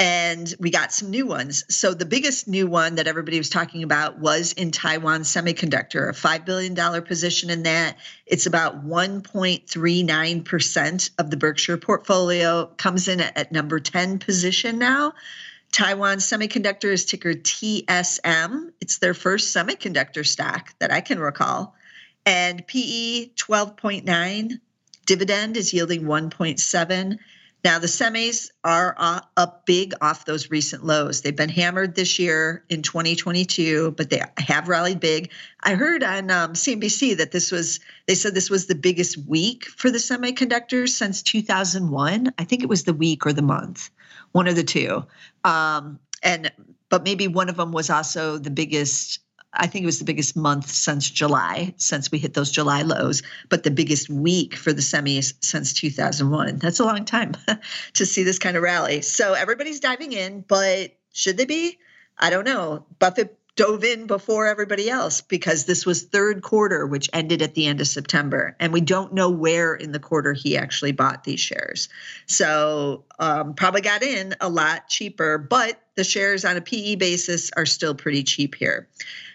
and 0.00 0.52
we 0.58 0.70
got 0.70 0.92
some 0.94 1.10
new 1.10 1.26
ones. 1.26 1.62
So 1.68 1.92
the 1.92 2.06
biggest 2.06 2.48
new 2.48 2.66
one 2.66 2.94
that 2.94 3.06
everybody 3.06 3.36
was 3.36 3.50
talking 3.50 3.82
about 3.82 4.18
was 4.18 4.54
in 4.54 4.70
Taiwan 4.70 5.24
Semiconductor, 5.24 6.08
a 6.08 6.12
$5 6.12 6.46
billion 6.46 7.02
position 7.02 7.50
in 7.50 7.64
that. 7.64 7.98
It's 8.24 8.46
about 8.46 8.86
1.39% 8.86 11.10
of 11.18 11.30
the 11.30 11.36
Berkshire 11.36 11.76
portfolio, 11.76 12.64
comes 12.78 13.08
in 13.08 13.20
at, 13.20 13.52
number 13.52 13.78
10 13.78 14.20
position 14.20 14.78
now. 14.78 15.12
Taiwan 15.70 16.16
Semiconductor 16.16 16.90
is 16.90 17.04
ticker 17.04 17.34
TSM. 17.34 18.72
It's 18.80 18.96
their 18.98 19.12
first 19.12 19.54
semiconductor 19.54 20.26
stock 20.26 20.72
that 20.78 20.90
I 20.90 21.02
can 21.02 21.18
recall. 21.18 21.74
And 22.24 22.66
PE 22.66 23.32
12.9, 23.34 24.60
dividend 25.04 25.58
is 25.58 25.74
yielding 25.74 26.04
1.7 26.04 27.18
now, 27.62 27.78
the 27.78 27.88
semis 27.88 28.50
are 28.64 28.94
uh, 28.96 29.20
up 29.36 29.66
big 29.66 29.92
off 30.00 30.24
those 30.24 30.50
recent 30.50 30.84
lows. 30.84 31.20
They've 31.20 31.36
been 31.36 31.50
hammered 31.50 31.94
this 31.94 32.18
year 32.18 32.64
in 32.70 32.80
2022, 32.80 33.92
but 33.92 34.08
they 34.08 34.22
have 34.38 34.68
rallied 34.68 35.00
big. 35.00 35.30
I 35.62 35.74
heard 35.74 36.02
on 36.02 36.30
um, 36.30 36.54
CNBC 36.54 37.18
that 37.18 37.32
this 37.32 37.52
was, 37.52 37.80
they 38.06 38.14
said 38.14 38.34
this 38.34 38.48
was 38.48 38.66
the 38.66 38.74
biggest 38.74 39.18
week 39.18 39.66
for 39.66 39.90
the 39.90 39.98
semiconductors 39.98 40.90
since 40.90 41.22
2001. 41.22 42.32
I 42.38 42.44
think 42.44 42.62
it 42.62 42.68
was 42.68 42.84
the 42.84 42.94
week 42.94 43.26
or 43.26 43.34
the 43.34 43.42
month, 43.42 43.90
one 44.32 44.48
of 44.48 44.56
the 44.56 44.64
two. 44.64 45.04
Um, 45.44 45.98
and, 46.22 46.50
but 46.88 47.04
maybe 47.04 47.28
one 47.28 47.50
of 47.50 47.56
them 47.56 47.72
was 47.72 47.90
also 47.90 48.38
the 48.38 48.50
biggest 48.50 49.20
I 49.52 49.66
think 49.66 49.82
it 49.82 49.86
was 49.86 49.98
the 49.98 50.04
biggest 50.04 50.36
month 50.36 50.70
since 50.70 51.10
July, 51.10 51.74
since 51.76 52.10
we 52.10 52.18
hit 52.18 52.34
those 52.34 52.50
July 52.50 52.82
lows, 52.82 53.22
but 53.48 53.64
the 53.64 53.70
biggest 53.70 54.08
week 54.08 54.54
for 54.54 54.72
the 54.72 54.82
semis 54.82 55.34
since 55.40 55.72
2001. 55.72 56.58
That's 56.58 56.78
a 56.78 56.84
long 56.84 57.04
time 57.04 57.34
to 57.94 58.06
see 58.06 58.22
this 58.22 58.38
kind 58.38 58.56
of 58.56 58.62
rally. 58.62 59.02
So 59.02 59.34
everybody's 59.34 59.80
diving 59.80 60.12
in, 60.12 60.42
but 60.46 60.92
should 61.12 61.36
they 61.36 61.46
be? 61.46 61.78
I 62.16 62.30
don't 62.30 62.44
know. 62.44 62.86
Buffett 62.98 63.36
dove 63.60 63.84
in 63.84 64.06
before 64.06 64.46
everybody 64.46 64.88
else 64.88 65.20
because 65.20 65.66
this 65.66 65.84
was 65.84 66.04
third 66.04 66.40
quarter, 66.40 66.86
which 66.86 67.10
ended 67.12 67.42
at 67.42 67.54
the 67.54 67.66
end 67.66 67.78
of 67.78 67.86
September. 67.86 68.56
And 68.58 68.72
we 68.72 68.80
don't 68.80 69.12
know 69.12 69.28
where 69.28 69.74
in 69.74 69.92
the 69.92 69.98
quarter 69.98 70.32
he 70.32 70.56
actually 70.56 70.92
bought 70.92 71.24
these 71.24 71.40
shares. 71.40 71.90
So 72.24 73.04
um, 73.18 73.52
probably 73.52 73.82
got 73.82 74.02
in 74.02 74.34
a 74.40 74.48
lot 74.48 74.88
cheaper, 74.88 75.36
but 75.36 75.78
the 75.94 76.04
shares 76.04 76.46
on 76.46 76.56
a 76.56 76.62
PE 76.62 76.94
basis 76.94 77.50
are 77.54 77.66
still 77.66 77.94
pretty 77.94 78.22
cheap 78.22 78.54
here. 78.54 78.88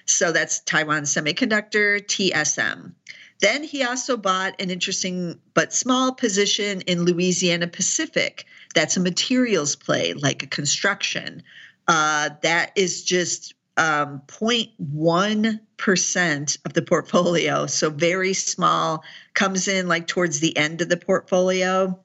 So 0.08 0.32
that's 0.32 0.60
Taiwan 0.62 1.04
Semiconductor, 1.04 2.02
TSM. 2.02 2.94
Then 3.42 3.64
he 3.64 3.84
also 3.84 4.18
bought 4.18 4.60
an 4.60 4.72
interesting 4.72 5.40
but 5.54 5.72
small 5.72 6.12
position 6.16 6.82
in 6.82 7.04
Louisiana 7.04 7.68
Pacific. 7.68 8.46
That's 8.74 8.98
a 8.98 9.02
materials 9.02 9.76
play, 9.76 10.14
like 10.14 10.42
a 10.42 10.48
construction. 10.48 11.44
Uh, 11.88 12.32
that 12.42 12.72
is 12.76 13.04
just 13.04 13.54
um, 13.78 14.22
0.1% 14.28 16.58
of 16.66 16.74
the 16.74 16.82
portfolio. 16.82 17.68
So 17.68 17.90
very 17.90 18.34
small, 18.34 19.04
comes 19.34 19.68
in 19.68 19.88
like 19.88 20.08
towards 20.08 20.40
the 20.40 20.56
end 20.58 20.82
of 20.82 20.90
the 20.90 20.98
portfolio. 20.98 22.00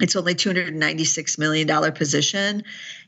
It's 0.00 0.16
only 0.16 0.34
$296 0.34 1.38
million 1.38 1.92
position. 1.92 2.64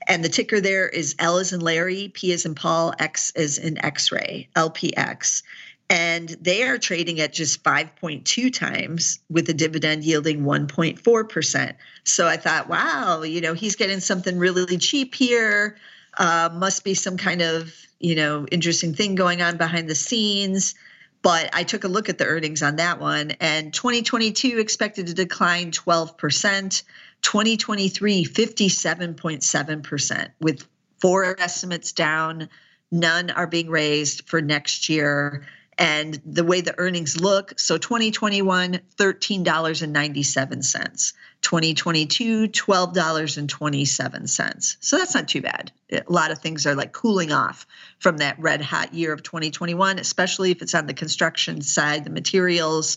And 0.09 0.25
the 0.25 0.29
ticker 0.29 0.61
there 0.61 0.89
is 0.89 1.15
L 1.19 1.39
is 1.39 1.53
in 1.53 1.61
Larry, 1.61 2.11
P 2.15 2.33
is 2.33 2.45
in 2.45 2.55
Paul, 2.55 2.93
X 2.99 3.33
is 3.35 3.59
in 3.59 3.83
X 3.85 4.13
ray, 4.13 4.49
LPX. 4.57 5.43
And 5.89 6.31
they 6.41 6.63
are 6.63 6.79
trading 6.79 7.21
at 7.21 7.35
just 7.35 7.63
5.2 7.63 8.53
times 8.53 9.19
with 9.29 9.49
a 9.49 9.55
dividend 9.55 10.05
yielding 10.05 10.43
1.4%. 10.43 11.75
So 12.05 12.27
I 12.27 12.37
thought, 12.37 12.69
wow, 12.69 13.23
you 13.23 13.43
know, 13.43 13.53
he's 13.53 13.77
getting 13.77 14.01
something 14.01 14.39
really 14.39 14.79
cheap 14.79 15.15
here. 15.15 15.77
Uh, 16.19 16.51
must 16.53 16.85
be 16.85 16.95
some 16.95 17.17
kind 17.17 17.43
of, 17.43 17.75
you 17.99 18.15
know, 18.15 18.47
interesting 18.51 18.95
thing 18.95 19.15
going 19.15 19.41
on 19.41 19.57
behind 19.57 19.89
the 19.89 19.95
scenes. 19.95 20.75
But 21.23 21.51
I 21.53 21.63
took 21.63 21.85
a 21.85 21.89
look 21.89 22.09
at 22.09 22.19
the 22.19 22.27
earnings 22.27 22.63
on 22.63 22.77
that 22.77 23.01
one, 23.01 23.33
and 23.41 23.73
2022 23.73 24.59
expected 24.59 25.07
to 25.07 25.15
decline 25.15 25.71
12%, 25.71 26.83
2023 27.23 28.25
57.7%, 28.25 30.29
with 30.41 30.67
four 31.01 31.41
estimates 31.41 31.93
down. 31.93 32.49
None 32.91 33.31
are 33.31 33.47
being 33.47 33.71
raised 33.71 34.29
for 34.29 34.43
next 34.43 34.89
year 34.89 35.47
and 35.79 36.21
the 36.27 36.45
way 36.45 36.61
the 36.61 36.79
earnings 36.79 37.19
look 37.21 37.59
so 37.59 37.79
2021 37.79 38.81
$13.97 38.97 41.13
2022 41.43 42.49
$12.27 42.49 44.77
so 44.81 44.99
that's 44.99 45.15
not 45.15 45.29
too 45.29 45.43
bad 45.43 45.71
a 45.93 46.03
lot 46.09 46.31
of 46.31 46.39
things 46.39 46.67
are 46.67 46.75
like 46.75 46.93
cooling 46.93 47.33
off 47.33 47.67
from 47.99 48.17
that 48.19 48.39
red 48.39 48.63
hot 48.63 48.95
year 48.95 49.13
of 49.13 49.23
2021 49.23 49.99
especially 49.99 50.51
if 50.51 50.63
it's 50.63 50.75
on 50.75 50.87
the 50.87 50.95
construction 50.95 51.61
side 51.61 52.05
the 52.05 52.11
materials 52.11 52.97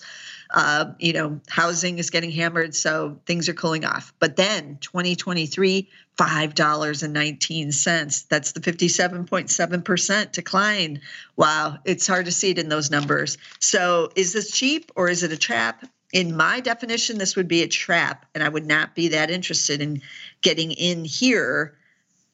uh, 0.54 0.92
you 1.00 1.14
know, 1.14 1.40
housing 1.50 1.98
is 1.98 2.10
getting 2.10 2.32
hammered, 2.32 2.76
so 2.76 3.20
things 3.26 3.50
are 3.50 3.54
cooling 3.54 3.86
off. 3.86 4.14
But 4.20 4.36
then 4.36 4.78
2023, 4.82 5.90
$5.19. 6.18 8.28
That's 8.28 8.52
the 8.52 8.60
57.7% 8.60 10.32
decline. 10.32 11.02
Wow, 11.36 11.78
it's 11.86 12.08
hard 12.08 12.26
to 12.26 12.32
see 12.32 12.52
it 12.52 12.60
in 12.60 12.70
those 12.70 12.92
numbers. 12.92 13.38
So 13.60 14.10
is 14.16 14.34
this 14.34 14.52
cheap 14.52 14.92
or 14.96 15.10
is 15.10 15.24
it 15.24 15.32
a 15.32 15.38
trap? 15.38 15.86
In 16.14 16.36
my 16.38 16.60
definition, 16.60 17.18
this 17.18 17.36
would 17.36 17.48
be 17.48 17.64
a 17.64 17.68
trap, 17.68 18.26
and 18.34 18.44
I 18.44 18.50
would 18.50 18.66
not 18.66 18.96
be 18.96 19.10
that 19.10 19.32
interested 19.32 19.82
in 19.82 20.02
getting 20.42 20.72
in 20.72 21.04
here 21.04 21.78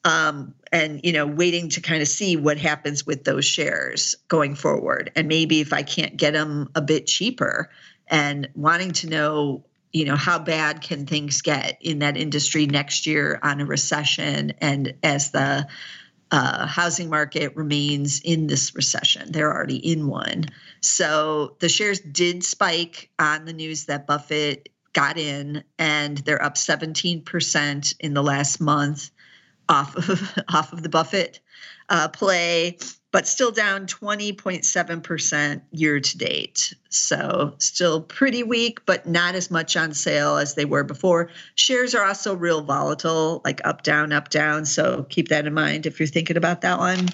um, 0.04 0.54
and 0.72 1.00
you 1.04 1.12
know 1.12 1.26
waiting 1.26 1.68
to 1.70 1.80
kind 1.80 2.02
of 2.02 2.08
see 2.08 2.36
what 2.36 2.58
happens 2.58 3.06
with 3.06 3.24
those 3.24 3.44
shares 3.44 4.16
going 4.28 4.54
forward. 4.54 5.12
And 5.14 5.28
maybe 5.28 5.60
if 5.60 5.72
i 5.72 5.82
can't 5.82 6.16
get 6.16 6.32
them 6.32 6.68
a 6.74 6.80
bit 6.80 7.06
cheaper 7.06 7.70
and 8.08 8.48
wanting 8.54 8.92
to 8.92 9.08
know 9.08 9.64
you 9.92 10.04
know 10.04 10.16
how 10.16 10.38
bad 10.38 10.80
can 10.80 11.06
things 11.06 11.42
get 11.42 11.78
in 11.80 12.00
that 12.00 12.16
industry 12.16 12.66
next 12.66 13.06
year 13.06 13.38
on 13.42 13.60
a 13.60 13.66
recession 13.66 14.52
and 14.60 14.94
as 15.02 15.30
the 15.30 15.66
uh, 16.32 16.66
housing 16.66 17.10
market 17.10 17.54
remains 17.54 18.20
in 18.20 18.46
this 18.46 18.74
recession. 18.74 19.30
They're 19.30 19.52
already 19.52 19.76
in 19.76 20.08
one. 20.08 20.46
So 20.80 21.56
the 21.60 21.68
shares 21.68 22.00
did 22.00 22.42
spike 22.42 23.10
on 23.18 23.44
the 23.44 23.52
news 23.52 23.84
that 23.84 24.06
buffett 24.06 24.70
got 24.94 25.18
in 25.18 25.62
and 25.78 26.18
they're 26.18 26.42
up 26.42 26.54
17% 26.54 27.94
in 28.00 28.14
the 28.14 28.22
last 28.22 28.60
month 28.60 29.10
off 29.68 29.96
of 29.96 30.38
off 30.48 30.72
of 30.72 30.82
the 30.82 30.88
buffett 30.88 31.40
uh, 31.88 32.08
play 32.08 32.78
but 33.12 33.26
still 33.26 33.52
down 33.52 33.86
20.7% 33.86 35.60
year 35.70 36.00
to 36.00 36.18
date. 36.18 36.74
So 36.88 37.54
still 37.58 38.00
pretty 38.00 38.42
weak, 38.42 38.84
but 38.86 39.06
not 39.06 39.34
as 39.34 39.50
much 39.50 39.76
on 39.76 39.92
sale 39.92 40.38
as 40.38 40.54
they 40.54 40.64
were 40.64 40.82
before. 40.82 41.28
Shares 41.54 41.94
are 41.94 42.04
also 42.04 42.34
real 42.34 42.62
volatile, 42.62 43.42
like 43.44 43.60
up, 43.64 43.82
down, 43.82 44.12
up, 44.12 44.30
down. 44.30 44.64
So 44.64 45.04
keep 45.10 45.28
that 45.28 45.46
in 45.46 45.52
mind 45.52 45.84
if 45.84 46.00
you're 46.00 46.06
thinking 46.06 46.38
about 46.38 46.62
that 46.62 46.78
one. 46.78 47.08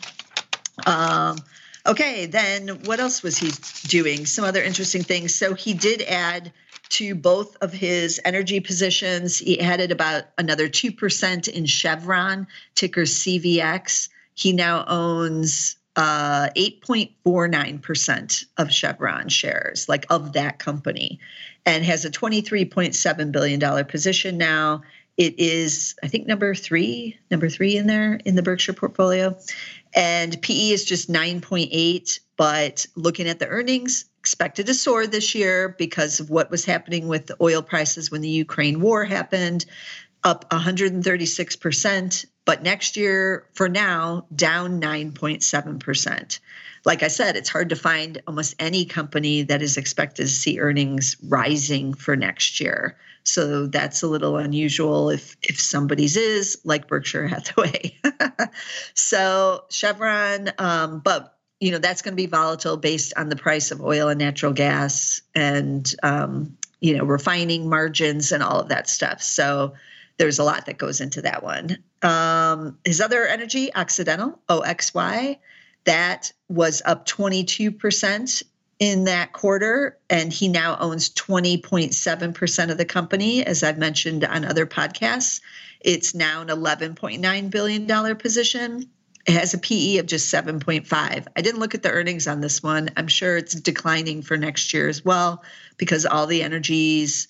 Um, 0.86 1.36
okay, 1.84 2.26
then 2.26 2.68
what 2.84 3.00
else 3.00 3.24
was 3.24 3.36
he 3.36 3.50
doing? 3.88 4.24
Some 4.24 4.44
other 4.44 4.62
interesting 4.62 5.02
things. 5.02 5.34
So 5.34 5.54
he 5.54 5.74
did 5.74 6.02
add 6.02 6.52
to 6.90 7.16
both 7.16 7.56
of 7.56 7.72
his 7.72 8.20
energy 8.24 8.60
positions. 8.60 9.36
He 9.38 9.60
added 9.60 9.90
about 9.90 10.24
another 10.38 10.68
2% 10.68 11.48
in 11.48 11.66
Chevron, 11.66 12.46
ticker 12.76 13.02
CVX. 13.02 14.08
He 14.34 14.52
now 14.52 14.84
owns 14.86 15.74
uh, 15.98 16.48
8.49% 16.56 18.44
of 18.56 18.72
Chevron 18.72 19.28
shares, 19.28 19.88
like 19.88 20.06
of 20.10 20.32
that 20.34 20.60
company, 20.60 21.18
and 21.66 21.84
has 21.84 22.04
a 22.04 22.10
$23.7 22.10 23.32
billion 23.32 23.84
position 23.84 24.38
now. 24.38 24.82
It 25.16 25.34
is, 25.40 25.96
I 26.00 26.06
think, 26.06 26.28
number 26.28 26.54
three, 26.54 27.18
number 27.32 27.48
three 27.48 27.76
in 27.76 27.88
there 27.88 28.20
in 28.24 28.36
the 28.36 28.42
Berkshire 28.44 28.74
portfolio. 28.74 29.36
And 29.92 30.40
PE 30.40 30.70
is 30.70 30.84
just 30.84 31.10
9.8. 31.10 32.20
But 32.36 32.86
looking 32.94 33.26
at 33.26 33.40
the 33.40 33.48
earnings, 33.48 34.04
expected 34.20 34.66
to 34.66 34.74
soar 34.74 35.08
this 35.08 35.34
year 35.34 35.74
because 35.78 36.20
of 36.20 36.30
what 36.30 36.52
was 36.52 36.64
happening 36.64 37.08
with 37.08 37.26
the 37.26 37.36
oil 37.40 37.62
prices 37.62 38.12
when 38.12 38.20
the 38.20 38.28
Ukraine 38.28 38.80
war 38.80 39.04
happened, 39.04 39.66
up 40.24 40.48
136% 40.50 42.26
but 42.48 42.62
next 42.62 42.96
year, 42.96 43.46
for 43.52 43.68
now, 43.68 44.24
down 44.34 44.80
9.7%. 44.80 46.40
Like 46.86 47.02
I 47.02 47.08
said, 47.08 47.36
it's 47.36 47.50
hard 47.50 47.68
to 47.68 47.76
find 47.76 48.22
almost 48.26 48.54
any 48.58 48.86
company 48.86 49.42
that 49.42 49.60
is 49.60 49.76
expected 49.76 50.22
to 50.22 50.28
see 50.32 50.58
earnings 50.58 51.18
rising 51.22 51.92
for 51.92 52.16
next 52.16 52.58
year. 52.58 52.96
So 53.24 53.66
that's 53.66 54.02
a 54.02 54.06
little 54.06 54.38
unusual 54.38 55.10
if 55.10 55.36
if 55.42 55.60
somebody's 55.60 56.16
is 56.16 56.58
like 56.64 56.88
Berkshire 56.88 57.28
Hathaway. 57.28 58.00
so 58.94 59.64
Chevron, 59.68 60.50
um, 60.56 61.00
but 61.00 61.36
you 61.60 61.70
know 61.70 61.78
that's 61.78 62.00
going 62.00 62.12
to 62.12 62.22
be 62.22 62.24
volatile 62.24 62.78
based 62.78 63.12
on 63.18 63.28
the 63.28 63.36
price 63.36 63.72
of 63.72 63.82
oil 63.82 64.08
and 64.08 64.18
natural 64.18 64.54
gas 64.54 65.20
and 65.34 65.94
um, 66.02 66.56
you 66.80 66.96
know 66.96 67.04
refining 67.04 67.68
margins 67.68 68.32
and 68.32 68.42
all 68.42 68.60
of 68.60 68.70
that 68.70 68.88
stuff. 68.88 69.20
So 69.20 69.74
there's 70.18 70.38
a 70.38 70.44
lot 70.44 70.66
that 70.66 70.78
goes 70.78 71.00
into 71.00 71.22
that 71.22 71.42
one. 71.42 71.78
Um, 72.02 72.78
his 72.84 73.00
other 73.00 73.26
energy, 73.26 73.72
Occidental, 73.74 74.38
OXY, 74.48 75.38
that 75.84 76.32
was 76.48 76.82
up 76.84 77.06
22% 77.06 78.42
in 78.78 79.04
that 79.04 79.32
quarter, 79.32 79.98
and 80.10 80.32
he 80.32 80.48
now 80.48 80.76
owns 80.78 81.10
20.7% 81.10 82.70
of 82.70 82.78
the 82.78 82.84
company, 82.84 83.44
as 83.44 83.62
I've 83.62 83.78
mentioned 83.78 84.24
on 84.24 84.44
other 84.44 84.66
podcasts. 84.66 85.40
It's 85.80 86.14
now 86.14 86.42
an 86.42 86.48
$11.9 86.48 87.50
billion 87.50 88.16
position. 88.16 88.90
It 89.26 89.32
has 89.32 89.54
a 89.54 89.58
PE 89.58 89.98
of 89.98 90.06
just 90.06 90.32
7.5. 90.32 91.26
I 91.36 91.40
didn't 91.40 91.60
look 91.60 91.74
at 91.74 91.82
the 91.82 91.90
earnings 91.90 92.26
on 92.26 92.40
this 92.40 92.62
one. 92.62 92.90
I'm 92.96 93.08
sure 93.08 93.36
it's 93.36 93.54
declining 93.54 94.22
for 94.22 94.36
next 94.36 94.72
year 94.72 94.88
as 94.88 95.04
well 95.04 95.42
because 95.76 96.06
all 96.06 96.26
the 96.26 96.42
energies 96.42 97.28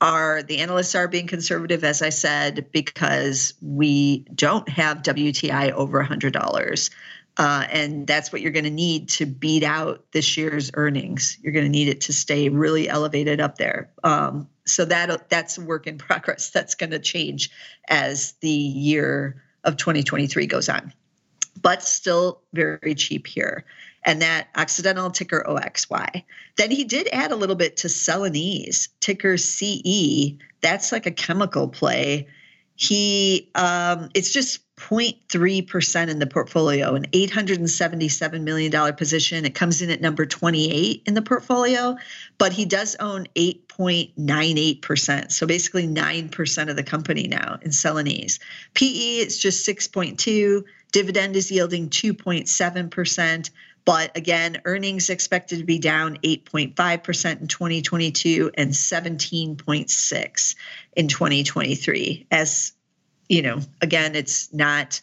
are 0.00 0.42
the 0.42 0.58
analysts 0.58 0.94
are 0.94 1.08
being 1.08 1.26
conservative, 1.26 1.84
as 1.84 2.02
I 2.02 2.10
said, 2.10 2.66
because 2.72 3.54
we 3.62 4.20
don't 4.34 4.68
have 4.68 5.02
WTI 5.02 5.72
over 5.72 6.02
$100. 6.02 6.90
Uh, 7.38 7.66
and 7.70 8.06
that's 8.06 8.32
what 8.32 8.40
you're 8.40 8.52
going 8.52 8.64
to 8.64 8.70
need 8.70 9.08
to 9.10 9.26
beat 9.26 9.62
out 9.62 10.04
this 10.12 10.36
year's 10.36 10.70
earnings. 10.74 11.36
You're 11.42 11.52
going 11.52 11.66
to 11.66 11.70
need 11.70 11.88
it 11.88 12.00
to 12.02 12.12
stay 12.12 12.48
really 12.48 12.88
elevated 12.88 13.40
up 13.40 13.58
there. 13.58 13.90
Um, 14.04 14.48
so 14.64 14.84
that 14.86 15.28
that's 15.28 15.58
work 15.58 15.86
in 15.86 15.98
progress. 15.98 16.50
That's 16.50 16.74
going 16.74 16.90
to 16.90 16.98
change 16.98 17.50
as 17.88 18.32
the 18.40 18.48
year 18.48 19.42
of 19.64 19.76
2023 19.76 20.46
goes 20.46 20.68
on, 20.68 20.92
but 21.60 21.82
still 21.82 22.40
very 22.54 22.94
cheap 22.94 23.26
here. 23.26 23.64
And 24.06 24.22
that 24.22 24.48
Occidental 24.56 25.10
ticker 25.10 25.44
OXY. 25.46 26.24
Then 26.56 26.70
he 26.70 26.84
did 26.84 27.08
add 27.12 27.32
a 27.32 27.36
little 27.36 27.56
bit 27.56 27.76
to 27.78 27.88
Celanese 27.88 28.88
ticker 29.00 29.36
CE. 29.36 30.38
That's 30.62 30.92
like 30.92 31.06
a 31.06 31.10
chemical 31.10 31.68
play. 31.68 32.28
He 32.76 33.50
um, 33.54 34.08
it's 34.14 34.32
just 34.32 34.60
0.3% 34.76 36.08
in 36.08 36.18
the 36.18 36.26
portfolio, 36.26 36.94
an 36.94 37.06
$877 37.06 38.42
million 38.42 38.94
position. 38.94 39.46
It 39.46 39.54
comes 39.54 39.80
in 39.80 39.88
at 39.90 40.02
number 40.02 40.26
28 40.26 41.02
in 41.06 41.14
the 41.14 41.22
portfolio, 41.22 41.96
but 42.36 42.52
he 42.52 42.66
does 42.66 42.94
own 42.96 43.26
8.98%. 43.34 45.32
So 45.32 45.46
basically 45.46 45.88
9% 45.88 46.68
of 46.68 46.76
the 46.76 46.82
company 46.82 47.26
now 47.26 47.58
in 47.62 47.70
Celanese. 47.70 48.38
PE 48.74 49.16
is 49.16 49.38
just 49.38 49.66
6.2. 49.66 50.62
Dividend 50.92 51.36
is 51.36 51.50
yielding 51.50 51.88
2.7%. 51.88 53.50
But 53.86 54.14
again, 54.16 54.60
earnings 54.66 55.08
expected 55.08 55.60
to 55.60 55.64
be 55.64 55.78
down 55.78 56.18
8.5% 56.18 57.40
in 57.40 57.46
2022 57.46 58.50
and 58.54 58.72
17.6 58.72 60.54
in 60.96 61.08
2023 61.08 62.26
as 62.30 62.72
you 63.28 63.42
know, 63.42 63.58
again, 63.80 64.14
it's 64.14 64.52
not 64.52 65.00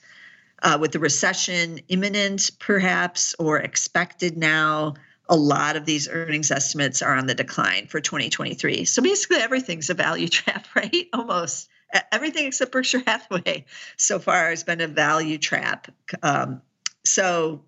uh, 0.62 0.78
with 0.80 0.92
the 0.92 1.00
recession 1.00 1.80
imminent, 1.90 2.52
perhaps, 2.60 3.36
or 3.40 3.58
expected 3.60 4.38
now. 4.38 4.96
A 5.30 5.36
lot 5.36 5.76
of 5.76 5.86
these 5.86 6.10
earnings 6.10 6.52
estimates 6.52 7.02
are 7.02 7.16
on 7.16 7.28
the 7.28 7.36
decline 7.36 7.88
for 7.88 8.00
2023. 8.00 8.86
So 8.86 9.02
basically, 9.02 9.38
everything's 9.38 9.90
a 9.90 9.94
value 9.94 10.28
trap, 10.30 10.68
right? 10.76 11.08
Almost 11.14 11.70
everything 12.12 12.46
except 12.46 12.72
Berkshire 12.72 13.04
Hathaway 13.06 13.66
so 13.98 14.20
far 14.20 14.50
has 14.50 14.64
been 14.64 14.82
a 14.82 14.88
value 14.88 15.38
trap. 15.38 15.92
Um, 16.22 16.62
so, 17.06 17.64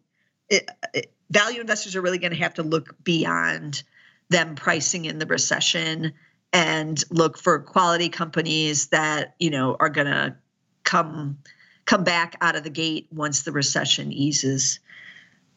it, 0.50 0.70
value 1.30 1.62
investors 1.62 1.96
are 1.96 2.02
really 2.02 2.18
going 2.18 2.34
to 2.34 2.40
have 2.40 2.56
to 2.56 2.64
look 2.64 2.96
beyond 3.04 3.84
them 4.30 4.56
pricing 4.56 5.06
in 5.06 5.20
the 5.20 5.26
recession 5.26 6.14
and 6.54 7.04
look 7.10 7.38
for 7.38 7.60
quality 7.60 8.10
companies 8.10 8.88
that 8.88 9.36
you 9.40 9.50
know 9.50 9.76
are 9.80 9.90
going 9.90 10.08
to 10.08 10.36
come 10.84 11.38
come 11.86 12.04
back 12.04 12.36
out 12.42 12.56
of 12.56 12.64
the 12.64 12.70
gate 12.70 13.08
once 13.12 13.44
the 13.44 13.52
recession 13.52 14.12
eases. 14.12 14.80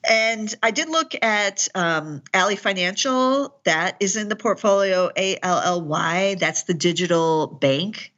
And 0.09 0.54
I 0.62 0.71
did 0.71 0.88
look 0.88 1.12
at 1.23 1.68
um, 1.75 2.23
Ally 2.33 2.54
Financial. 2.54 3.59
That 3.64 3.97
is 4.00 4.16
in 4.16 4.28
the 4.28 4.37
portfolio. 4.37 5.11
A 5.16 5.38
L 5.42 5.61
L 5.64 5.83
Y. 5.83 6.37
That's 6.38 6.64
the 6.64 6.75
digital 6.75 7.47
bank. 7.47 8.12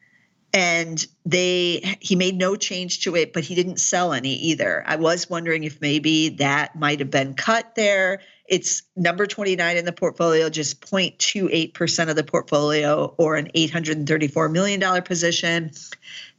And 0.53 1.07
they 1.25 1.97
he 2.01 2.17
made 2.17 2.37
no 2.37 2.57
change 2.57 3.05
to 3.05 3.15
it, 3.15 3.33
but 3.33 3.45
he 3.45 3.55
didn't 3.55 3.79
sell 3.79 4.13
any 4.13 4.35
either. 4.35 4.83
I 4.87 4.97
was 4.97 5.31
wondering 5.31 5.65
if 5.65 5.81
maybe 5.81 6.31
that 6.31 6.75
might 6.77 6.99
have 6.99 7.11
been 7.11 7.35
cut 7.35 7.75
there. 7.77 8.21
It's 8.49 8.83
number 8.97 9.29
29 9.29 9.77
in 9.77 9.85
the 9.85 9.93
portfolio, 9.93 10.51
just 10.51 10.81
0.28% 10.81 12.11
of 12.11 12.17
the 12.17 12.25
portfolio, 12.25 13.15
or 13.17 13.37
an 13.37 13.49
$834 13.55 14.51
million 14.51 15.03
position 15.05 15.71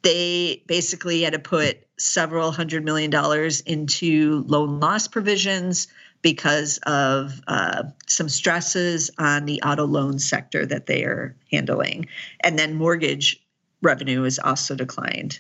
they 0.02 0.64
basically 0.68 1.22
had 1.22 1.34
to 1.34 1.40
put 1.40 1.86
several 1.98 2.52
hundred 2.52 2.84
million 2.84 3.12
dollars 3.12 3.62
into 3.62 4.44
loan 4.48 4.80
loss 4.80 5.08
provisions 5.08 5.88
because 6.22 6.80
of 6.86 7.42
uh, 7.48 7.84
some 8.08 8.30
stresses 8.30 9.10
on 9.18 9.46
the 9.46 9.62
auto 9.62 9.86
loan 9.86 10.20
sector 10.20 10.66
that 10.66 10.86
they 10.86 11.04
are 11.04 11.36
handling. 11.52 12.06
And 12.42 12.58
then 12.58 12.76
mortgage 12.76 13.44
revenue 13.82 14.24
is 14.24 14.40
also 14.40 14.76
declined 14.76 15.40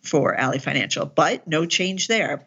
for 0.00 0.34
Ally 0.34 0.58
Financial, 0.58 1.06
but 1.06 1.46
no 1.46 1.66
change 1.66 2.08
there. 2.08 2.46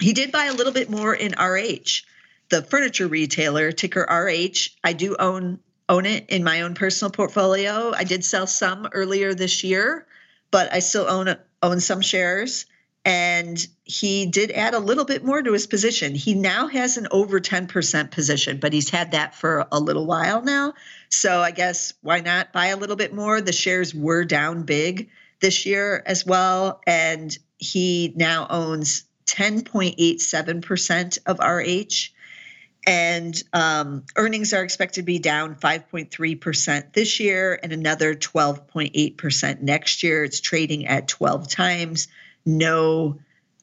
He 0.00 0.12
did 0.12 0.32
buy 0.32 0.46
a 0.46 0.54
little 0.54 0.72
bit 0.72 0.90
more 0.90 1.14
in 1.14 1.32
RH, 1.32 2.04
the 2.48 2.62
furniture 2.62 3.06
retailer, 3.06 3.72
ticker 3.72 4.02
RH. 4.02 4.70
I 4.82 4.92
do 4.92 5.16
own 5.18 5.60
own 5.88 6.06
it 6.06 6.26
in 6.28 6.44
my 6.44 6.62
own 6.62 6.74
personal 6.74 7.10
portfolio. 7.10 7.92
I 7.92 8.04
did 8.04 8.24
sell 8.24 8.46
some 8.46 8.88
earlier 8.92 9.34
this 9.34 9.64
year 9.64 10.06
but 10.50 10.72
I 10.72 10.80
still 10.80 11.08
own 11.08 11.36
own 11.62 11.80
some 11.80 12.00
shares. 12.00 12.66
And 13.04 13.66
he 13.84 14.26
did 14.26 14.50
add 14.50 14.74
a 14.74 14.78
little 14.78 15.06
bit 15.06 15.24
more 15.24 15.42
to 15.42 15.52
his 15.52 15.66
position. 15.66 16.14
He 16.14 16.34
now 16.34 16.68
has 16.68 16.98
an 16.98 17.08
over 17.10 17.40
10% 17.40 18.10
position, 18.10 18.58
but 18.58 18.74
he's 18.74 18.90
had 18.90 19.12
that 19.12 19.34
for 19.34 19.66
a 19.72 19.80
little 19.80 20.06
while 20.06 20.42
now. 20.42 20.74
So 21.08 21.40
I 21.40 21.50
guess 21.50 21.94
why 22.02 22.20
not 22.20 22.52
buy 22.52 22.66
a 22.66 22.76
little 22.76 22.96
bit 22.96 23.14
more? 23.14 23.40
The 23.40 23.52
shares 23.52 23.94
were 23.94 24.24
down 24.24 24.64
big 24.64 25.08
this 25.40 25.64
year 25.64 26.02
as 26.04 26.26
well. 26.26 26.82
And 26.86 27.36
he 27.56 28.12
now 28.16 28.46
owns 28.50 29.04
10.87% 29.26 31.18
of 31.26 31.38
RH 31.38 32.14
and 32.86 33.42
um, 33.52 34.04
earnings 34.16 34.52
are 34.52 34.62
expected 34.62 35.02
to 35.02 35.04
be 35.04 35.18
down 35.18 35.54
5.3% 35.54 36.92
this 36.92 37.20
year 37.20 37.58
and 37.62 37.72
another 37.72 38.14
12.8% 38.14 39.60
next 39.60 40.02
year. 40.02 40.24
It's 40.24 40.40
trading 40.40 40.86
at 40.86 41.08
12 41.08 41.48
times, 41.48 42.08
no 42.44 43.18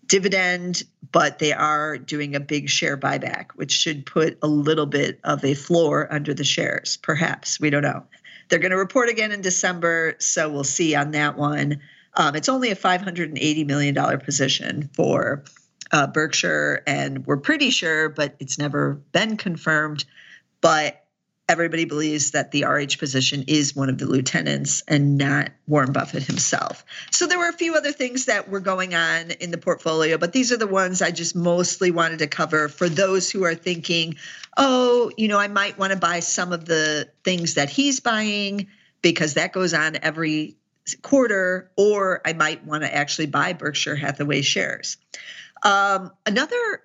dividend, 0.07 0.83
but 1.11 1.39
they 1.39 1.53
are 1.53 1.97
doing 1.97 2.35
a 2.35 2.39
big 2.39 2.69
share 2.69 2.97
buyback, 2.97 3.51
which 3.55 3.71
should 3.71 4.05
put 4.05 4.37
a 4.41 4.47
little 4.47 4.85
bit 4.85 5.19
of 5.23 5.43
a 5.43 5.53
floor 5.53 6.07
under 6.11 6.33
the 6.33 6.43
shares, 6.43 6.97
perhaps. 6.97 7.59
We 7.59 7.69
don't 7.69 7.83
know. 7.83 8.03
They're 8.49 8.59
going 8.59 8.71
to 8.71 8.77
report 8.77 9.09
again 9.09 9.31
in 9.31 9.41
December, 9.41 10.15
so 10.19 10.49
we'll 10.49 10.63
see 10.63 10.95
on 10.95 11.11
that 11.11 11.37
one. 11.37 11.81
Um, 12.13 12.35
it's 12.35 12.49
only 12.49 12.71
a 12.71 12.75
$580 12.75 13.65
million 13.65 14.19
position 14.19 14.89
for 14.93 15.43
uh, 15.91 16.07
Berkshire, 16.07 16.83
and 16.87 17.25
we're 17.25 17.37
pretty 17.37 17.69
sure, 17.69 18.09
but 18.09 18.35
it's 18.39 18.57
never 18.57 18.95
been 19.11 19.37
confirmed. 19.37 20.05
But 20.61 21.05
everybody 21.49 21.85
believes 21.85 22.31
that 22.31 22.51
the 22.51 22.65
RH 22.65 22.97
position 22.99 23.45
is 23.47 23.75
one 23.75 23.89
of 23.89 23.97
the 23.97 24.05
lieutenants 24.05 24.83
and 24.87 25.17
not 25.17 25.51
Warren 25.67 25.93
Buffett 25.93 26.23
himself. 26.23 26.85
So 27.11 27.25
there 27.25 27.37
were 27.37 27.47
a 27.47 27.53
few 27.53 27.75
other 27.75 27.91
things 27.91 28.25
that 28.25 28.49
were 28.49 28.59
going 28.59 28.93
on 28.93 29.31
in 29.31 29.51
the 29.51 29.57
portfolio, 29.57 30.17
but 30.17 30.33
these 30.33 30.51
are 30.51 30.57
the 30.57 30.67
ones 30.67 31.01
I 31.01 31.11
just 31.11 31.35
mostly 31.35 31.91
wanted 31.91 32.19
to 32.19 32.27
cover 32.27 32.67
for 32.67 32.89
those 32.89 33.31
who 33.31 33.45
are 33.45 33.55
thinking, 33.55 34.15
oh, 34.57 35.11
you 35.15 35.27
know, 35.29 35.39
I 35.39 35.47
might 35.47 35.77
want 35.77 35.93
to 35.93 35.99
buy 35.99 36.19
some 36.19 36.51
of 36.51 36.65
the 36.65 37.09
things 37.23 37.53
that 37.53 37.69
he's 37.69 38.01
buying 38.01 38.67
because 39.01 39.35
that 39.35 39.53
goes 39.53 39.73
on 39.73 39.97
every 40.01 40.57
quarter, 41.01 41.71
or 41.77 42.21
I 42.25 42.33
might 42.33 42.65
want 42.65 42.83
to 42.83 42.93
actually 42.93 43.27
buy 43.27 43.53
Berkshire 43.53 43.95
Hathaway 43.95 44.41
shares. 44.41 44.97
Um, 45.63 46.11
another 46.25 46.81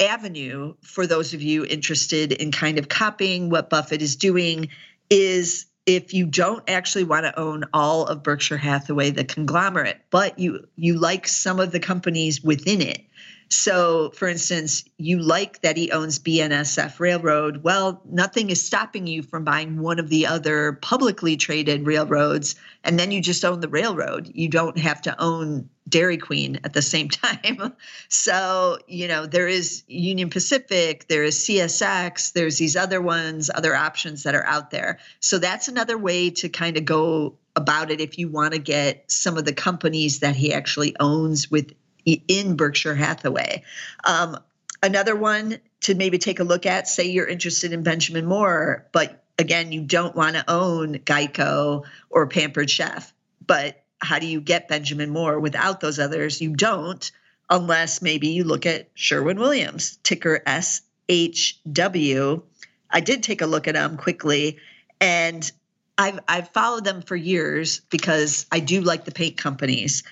avenue 0.00 0.74
for 0.82 1.06
those 1.06 1.34
of 1.34 1.42
you 1.42 1.64
interested 1.64 2.32
in 2.32 2.52
kind 2.52 2.78
of 2.78 2.88
copying 2.88 3.50
what 3.50 3.70
Buffett 3.70 4.02
is 4.02 4.16
doing 4.16 4.68
is 5.08 5.66
if 5.86 6.12
you 6.12 6.26
don't 6.26 6.68
actually 6.68 7.04
want 7.04 7.24
to 7.24 7.38
own 7.38 7.64
all 7.72 8.06
of 8.06 8.22
Berkshire 8.22 8.56
Hathaway, 8.56 9.10
the 9.10 9.24
conglomerate, 9.24 10.00
but 10.10 10.38
you 10.38 10.66
you 10.74 10.98
like 10.98 11.28
some 11.28 11.60
of 11.60 11.70
the 11.70 11.80
companies 11.80 12.42
within 12.42 12.82
it, 12.82 13.04
So, 13.48 14.10
for 14.10 14.26
instance, 14.26 14.84
you 14.98 15.20
like 15.20 15.60
that 15.62 15.76
he 15.76 15.92
owns 15.92 16.18
BNSF 16.18 16.98
Railroad. 16.98 17.62
Well, 17.62 18.02
nothing 18.04 18.50
is 18.50 18.64
stopping 18.64 19.06
you 19.06 19.22
from 19.22 19.44
buying 19.44 19.80
one 19.80 20.00
of 20.00 20.08
the 20.08 20.26
other 20.26 20.72
publicly 20.82 21.36
traded 21.36 21.86
railroads, 21.86 22.56
and 22.82 22.98
then 22.98 23.12
you 23.12 23.20
just 23.20 23.44
own 23.44 23.60
the 23.60 23.68
railroad. 23.68 24.32
You 24.34 24.48
don't 24.48 24.78
have 24.78 25.00
to 25.02 25.20
own 25.22 25.68
Dairy 25.88 26.18
Queen 26.18 26.58
at 26.64 26.72
the 26.72 26.82
same 26.82 27.08
time. 27.08 27.72
so, 28.08 28.78
you 28.88 29.06
know, 29.06 29.26
there 29.26 29.46
is 29.46 29.84
Union 29.86 30.28
Pacific, 30.28 31.06
there 31.06 31.22
is 31.22 31.38
CSX, 31.38 32.32
there's 32.32 32.58
these 32.58 32.74
other 32.74 33.00
ones, 33.00 33.48
other 33.54 33.76
options 33.76 34.24
that 34.24 34.34
are 34.34 34.46
out 34.46 34.72
there. 34.72 34.98
So, 35.20 35.38
that's 35.38 35.68
another 35.68 35.96
way 35.96 36.30
to 36.30 36.48
kind 36.48 36.76
of 36.76 36.84
go 36.84 37.36
about 37.54 37.92
it 37.92 38.00
if 38.00 38.18
you 38.18 38.28
want 38.28 38.54
to 38.54 38.58
get 38.58 39.10
some 39.10 39.38
of 39.38 39.44
the 39.44 39.52
companies 39.52 40.18
that 40.18 40.34
he 40.34 40.52
actually 40.52 40.96
owns 40.98 41.50
with 41.50 41.72
in 42.06 42.56
Berkshire 42.56 42.94
Hathaway. 42.94 43.64
Um, 44.04 44.38
another 44.82 45.16
one 45.16 45.58
to 45.80 45.94
maybe 45.94 46.18
take 46.18 46.40
a 46.40 46.44
look 46.44 46.66
at 46.66 46.88
say 46.88 47.04
you're 47.04 47.26
interested 47.26 47.72
in 47.72 47.82
Benjamin 47.82 48.26
Moore, 48.26 48.86
but 48.92 49.24
again, 49.38 49.72
you 49.72 49.82
don't 49.82 50.16
want 50.16 50.36
to 50.36 50.44
own 50.48 50.94
Geico 51.00 51.84
or 52.10 52.26
Pampered 52.26 52.70
Chef. 52.70 53.12
But 53.46 53.82
how 54.00 54.18
do 54.18 54.26
you 54.26 54.40
get 54.40 54.68
Benjamin 54.68 55.10
Moore 55.10 55.38
without 55.40 55.80
those 55.80 55.98
others? 55.98 56.40
You 56.40 56.54
don't, 56.56 57.10
unless 57.50 58.00
maybe 58.02 58.28
you 58.28 58.44
look 58.44 58.66
at 58.66 58.88
Sherwin 58.94 59.38
Williams, 59.38 59.98
ticker 60.02 60.42
SHW. 60.46 62.42
I 62.90 63.00
did 63.00 63.22
take 63.22 63.42
a 63.42 63.46
look 63.46 63.68
at 63.68 63.74
them 63.74 63.96
quickly, 63.96 64.58
and 65.00 65.50
I've 65.98 66.20
I've 66.28 66.48
followed 66.50 66.84
them 66.84 67.02
for 67.02 67.16
years 67.16 67.80
because 67.90 68.46
I 68.52 68.60
do 68.60 68.80
like 68.80 69.04
the 69.04 69.12
paint 69.12 69.36
companies 69.36 70.02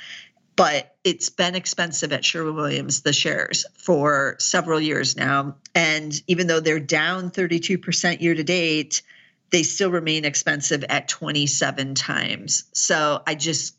but 0.56 0.96
it's 1.04 1.30
been 1.30 1.54
expensive 1.54 2.12
at 2.12 2.24
Sherwin 2.24 2.54
Williams, 2.54 3.02
the 3.02 3.12
shares, 3.12 3.66
for 3.76 4.36
several 4.38 4.80
years 4.80 5.16
now. 5.16 5.56
And 5.74 6.12
even 6.26 6.46
though 6.46 6.60
they're 6.60 6.80
down 6.80 7.30
32% 7.30 8.20
year 8.20 8.34
to 8.34 8.44
date, 8.44 9.02
they 9.50 9.62
still 9.62 9.90
remain 9.90 10.24
expensive 10.24 10.84
at 10.88 11.08
27 11.08 11.94
times. 11.94 12.64
So 12.72 13.22
I 13.26 13.34
just 13.34 13.76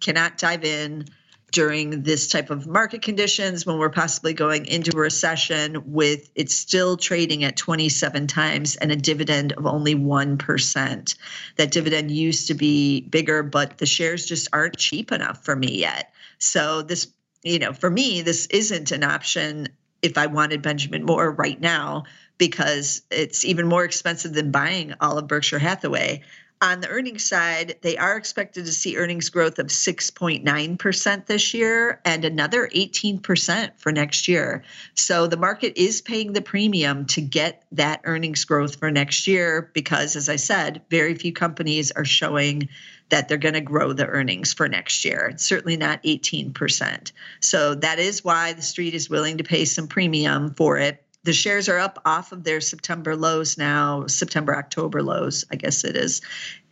cannot 0.00 0.38
dive 0.38 0.64
in 0.64 1.06
during 1.56 2.02
this 2.02 2.28
type 2.28 2.50
of 2.50 2.66
market 2.66 3.00
conditions 3.00 3.64
when 3.64 3.78
we're 3.78 3.88
possibly 3.88 4.34
going 4.34 4.66
into 4.66 4.94
a 4.94 5.00
recession 5.00 5.82
with 5.86 6.28
it's 6.34 6.54
still 6.54 6.98
trading 6.98 7.44
at 7.44 7.56
27 7.56 8.26
times 8.26 8.76
and 8.76 8.92
a 8.92 8.96
dividend 8.96 9.54
of 9.54 9.64
only 9.64 9.94
1%. 9.94 11.16
That 11.56 11.70
dividend 11.70 12.10
used 12.10 12.48
to 12.48 12.54
be 12.54 13.00
bigger, 13.00 13.42
but 13.42 13.78
the 13.78 13.86
shares 13.86 14.26
just 14.26 14.48
aren't 14.52 14.76
cheap 14.76 15.10
enough 15.10 15.42
for 15.46 15.56
me 15.56 15.78
yet. 15.78 16.12
So 16.36 16.82
this, 16.82 17.08
you 17.42 17.58
know, 17.58 17.72
for 17.72 17.88
me, 17.88 18.20
this 18.20 18.44
isn't 18.48 18.92
an 18.92 19.02
option 19.02 19.68
if 20.02 20.18
I 20.18 20.26
wanted 20.26 20.60
Benjamin 20.60 21.06
Moore 21.06 21.30
right 21.30 21.58
now 21.58 22.04
because 22.36 23.00
it's 23.10 23.46
even 23.46 23.66
more 23.66 23.84
expensive 23.84 24.34
than 24.34 24.50
buying 24.50 24.92
all 25.00 25.16
of 25.16 25.26
Berkshire 25.26 25.58
Hathaway. 25.58 26.22
On 26.62 26.80
the 26.80 26.88
earnings 26.88 27.26
side, 27.26 27.76
they 27.82 27.98
are 27.98 28.16
expected 28.16 28.64
to 28.64 28.72
see 28.72 28.96
earnings 28.96 29.28
growth 29.28 29.58
of 29.58 29.66
6.9% 29.66 31.26
this 31.26 31.52
year 31.52 32.00
and 32.02 32.24
another 32.24 32.66
18% 32.68 33.70
for 33.76 33.92
next 33.92 34.26
year. 34.26 34.64
So 34.94 35.26
the 35.26 35.36
market 35.36 35.74
is 35.76 36.00
paying 36.00 36.32
the 36.32 36.40
premium 36.40 37.04
to 37.06 37.20
get 37.20 37.64
that 37.72 38.00
earnings 38.04 38.46
growth 38.46 38.76
for 38.76 38.90
next 38.90 39.26
year 39.26 39.70
because, 39.74 40.16
as 40.16 40.30
I 40.30 40.36
said, 40.36 40.80
very 40.88 41.14
few 41.14 41.32
companies 41.32 41.92
are 41.92 42.06
showing 42.06 42.70
that 43.10 43.28
they're 43.28 43.36
going 43.36 43.54
to 43.54 43.60
grow 43.60 43.92
the 43.92 44.06
earnings 44.06 44.54
for 44.54 44.66
next 44.66 45.04
year. 45.04 45.28
It's 45.32 45.44
certainly 45.44 45.76
not 45.76 46.02
18%. 46.02 47.12
So 47.40 47.74
that 47.76 47.98
is 47.98 48.24
why 48.24 48.54
the 48.54 48.62
street 48.62 48.94
is 48.94 49.10
willing 49.10 49.38
to 49.38 49.44
pay 49.44 49.66
some 49.66 49.88
premium 49.88 50.54
for 50.54 50.78
it 50.78 51.05
the 51.26 51.32
shares 51.32 51.68
are 51.68 51.78
up 51.78 52.00
off 52.04 52.30
of 52.30 52.44
their 52.44 52.60
September 52.60 53.16
lows 53.16 53.58
now, 53.58 54.06
September, 54.06 54.56
October 54.56 55.02
lows, 55.02 55.44
I 55.50 55.56
guess 55.56 55.82
it 55.82 55.96
is. 55.96 56.22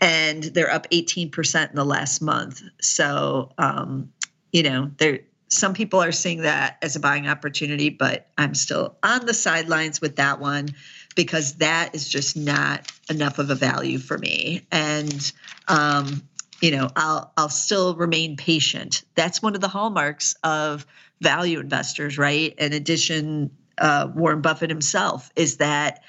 And 0.00 0.44
they're 0.44 0.70
up 0.70 0.88
18% 0.90 1.70
in 1.70 1.74
the 1.74 1.84
last 1.84 2.22
month. 2.22 2.62
So, 2.80 3.50
um, 3.58 4.12
you 4.52 4.62
know, 4.62 4.92
there, 4.98 5.20
some 5.48 5.74
people 5.74 6.00
are 6.00 6.12
seeing 6.12 6.42
that 6.42 6.78
as 6.82 6.94
a 6.94 7.00
buying 7.00 7.26
opportunity, 7.26 7.90
but 7.90 8.28
I'm 8.38 8.54
still 8.54 8.96
on 9.02 9.26
the 9.26 9.34
sidelines 9.34 10.00
with 10.00 10.16
that 10.16 10.38
one 10.38 10.68
because 11.16 11.54
that 11.54 11.96
is 11.96 12.08
just 12.08 12.36
not 12.36 12.92
enough 13.10 13.40
of 13.40 13.50
a 13.50 13.56
value 13.56 13.98
for 13.98 14.16
me. 14.16 14.68
And, 14.70 15.32
um, 15.66 16.22
you 16.60 16.70
know, 16.70 16.88
I'll 16.94 17.32
I'll 17.36 17.48
still 17.48 17.96
remain 17.96 18.36
patient. 18.36 19.02
That's 19.16 19.42
one 19.42 19.56
of 19.56 19.60
the 19.60 19.68
hallmarks 19.68 20.36
of 20.44 20.86
value 21.20 21.58
investors, 21.58 22.16
right? 22.16 22.54
In 22.56 22.72
addition 22.72 23.50
uh, 23.78 24.08
Warren 24.14 24.40
Buffett 24.40 24.70
himself 24.70 25.30
is 25.36 25.58
that 25.58 26.02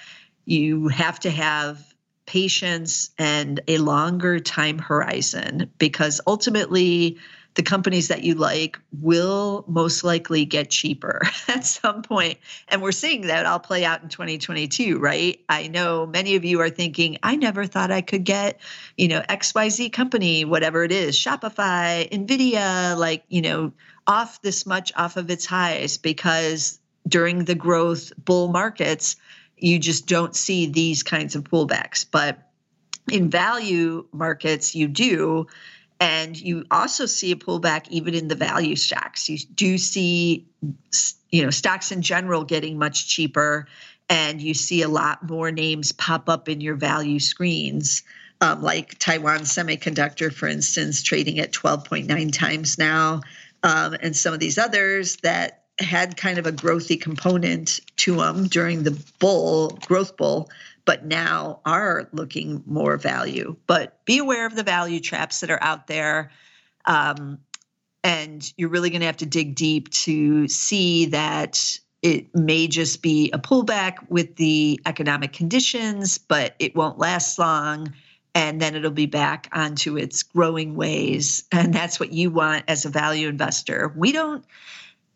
you 0.45 0.88
have 0.89 1.19
to 1.21 1.30
have 1.30 1.93
patience 2.25 3.12
and 3.17 3.60
a 3.67 3.78
longer 3.78 4.39
time 4.39 4.80
horizon 4.80 5.71
because 5.78 6.19
ultimately 6.25 7.17
the 7.56 7.63
companies 7.63 8.10
that 8.10 8.23
you 8.23 8.36
like 8.36 8.78
will 9.01 9.63
most 9.67 10.04
likely 10.04 10.43
get 10.43 10.69
cheaper 10.69 11.21
at 11.47 11.65
some 11.65 12.01
point. 12.01 12.38
And 12.67 12.82
we're 12.82 12.91
seeing 12.91 13.21
that 13.28 13.45
all 13.45 13.60
play 13.60 13.86
out 13.86 14.04
in 14.04 14.10
2022 14.10 14.99
right? 14.99 15.39
I 15.49 15.67
know 15.67 16.06
many 16.06 16.36
of 16.36 16.43
you 16.43 16.60
are 16.62 16.69
thinking 16.69 17.17
i 17.23 17.36
never 17.36 17.65
thought 17.65 17.91
i 17.91 18.01
could 18.01 18.23
get 18.23 18.60
you 18.97 19.08
know 19.08 19.21
xyz 19.30 19.91
company 19.91 20.45
whatever 20.45 20.84
it 20.84 20.91
is 20.91 21.17
shopify 21.17 22.10
nvidia 22.10 22.97
like 22.97 23.23
you 23.30 23.41
know 23.41 23.71
off 24.08 24.41
this 24.41 24.65
much 24.65 24.91
off 24.95 25.17
of 25.17 25.30
its 25.30 25.45
highs 25.45 25.97
because 25.97 26.80
during 27.07 27.45
the 27.45 27.55
growth 27.55 28.11
bull 28.23 28.47
markets, 28.49 29.15
you 29.57 29.79
just 29.79 30.07
don't 30.07 30.35
see 30.35 30.65
these 30.65 31.03
kinds 31.03 31.35
of 31.35 31.43
pullbacks. 31.43 32.05
But 32.09 32.39
in 33.11 33.29
value 33.29 34.05
markets, 34.11 34.75
you 34.75 34.87
do. 34.87 35.47
And 35.99 36.39
you 36.39 36.65
also 36.71 37.05
see 37.05 37.31
a 37.31 37.35
pullback 37.35 37.87
even 37.89 38.13
in 38.13 38.27
the 38.27 38.35
value 38.35 38.75
stocks. 38.75 39.29
You 39.29 39.37
do 39.55 39.77
see, 39.77 40.45
you 41.31 41.43
know, 41.43 41.49
stocks 41.51 41.91
in 41.91 42.01
general 42.01 42.43
getting 42.43 42.77
much 42.77 43.07
cheaper, 43.07 43.67
and 44.09 44.41
you 44.41 44.53
see 44.53 44.81
a 44.81 44.89
lot 44.89 45.27
more 45.27 45.51
names 45.51 45.91
pop 45.93 46.27
up 46.27 46.49
in 46.49 46.59
your 46.59 46.75
value 46.75 47.19
screens, 47.19 48.03
um, 48.41 48.61
like 48.61 48.99
Taiwan 48.99 49.41
Semiconductor, 49.41 50.33
for 50.33 50.47
instance, 50.47 51.01
trading 51.01 51.39
at 51.39 51.53
12.9 51.53 52.31
times 52.33 52.77
now, 52.77 53.21
um, 53.63 53.95
and 54.01 54.15
some 54.15 54.33
of 54.33 54.39
these 54.41 54.57
others 54.57 55.15
that 55.17 55.64
had 55.79 56.17
kind 56.17 56.38
of 56.38 56.45
a 56.45 56.51
growthy 56.51 56.99
component 56.99 57.79
to 57.97 58.15
them 58.15 58.47
during 58.47 58.83
the 58.83 58.97
bull 59.19 59.77
growth 59.85 60.15
bull 60.17 60.49
but 60.85 61.03
now 61.03 61.59
are 61.65 62.07
looking 62.11 62.63
more 62.67 62.95
value. 62.95 63.55
But 63.65 64.05
be 64.05 64.19
aware 64.19 64.45
of 64.45 64.55
the 64.55 64.61
value 64.61 64.99
traps 64.99 65.39
that 65.39 65.49
are 65.49 65.61
out 65.61 65.88
there 65.88 66.31
um, 66.85 67.39
and 68.03 68.53
you're 68.55 68.69
really 68.69 68.91
going 68.91 68.99
to 68.99 69.07
have 69.07 69.17
to 69.17 69.25
dig 69.25 69.55
deep 69.55 69.89
to 69.89 70.47
see 70.47 71.07
that 71.07 71.79
it 72.03 72.35
may 72.35 72.67
just 72.67 73.01
be 73.01 73.31
a 73.31 73.39
pullback 73.39 74.07
with 74.09 74.35
the 74.35 74.79
economic 74.85 75.33
conditions 75.33 76.19
but 76.19 76.55
it 76.59 76.75
won't 76.75 76.99
last 76.99 77.39
long 77.39 77.91
and 78.35 78.61
then 78.61 78.75
it'll 78.75 78.91
be 78.91 79.05
back 79.05 79.47
onto 79.53 79.97
its 79.97 80.21
growing 80.21 80.75
ways. 80.75 81.45
And 81.53 81.73
that's 81.73 81.99
what 81.99 82.11
you 82.11 82.29
want 82.29 82.65
as 82.67 82.83
a 82.83 82.89
value 82.89 83.29
investor. 83.29 83.93
We 83.95 84.11
don't 84.11 84.43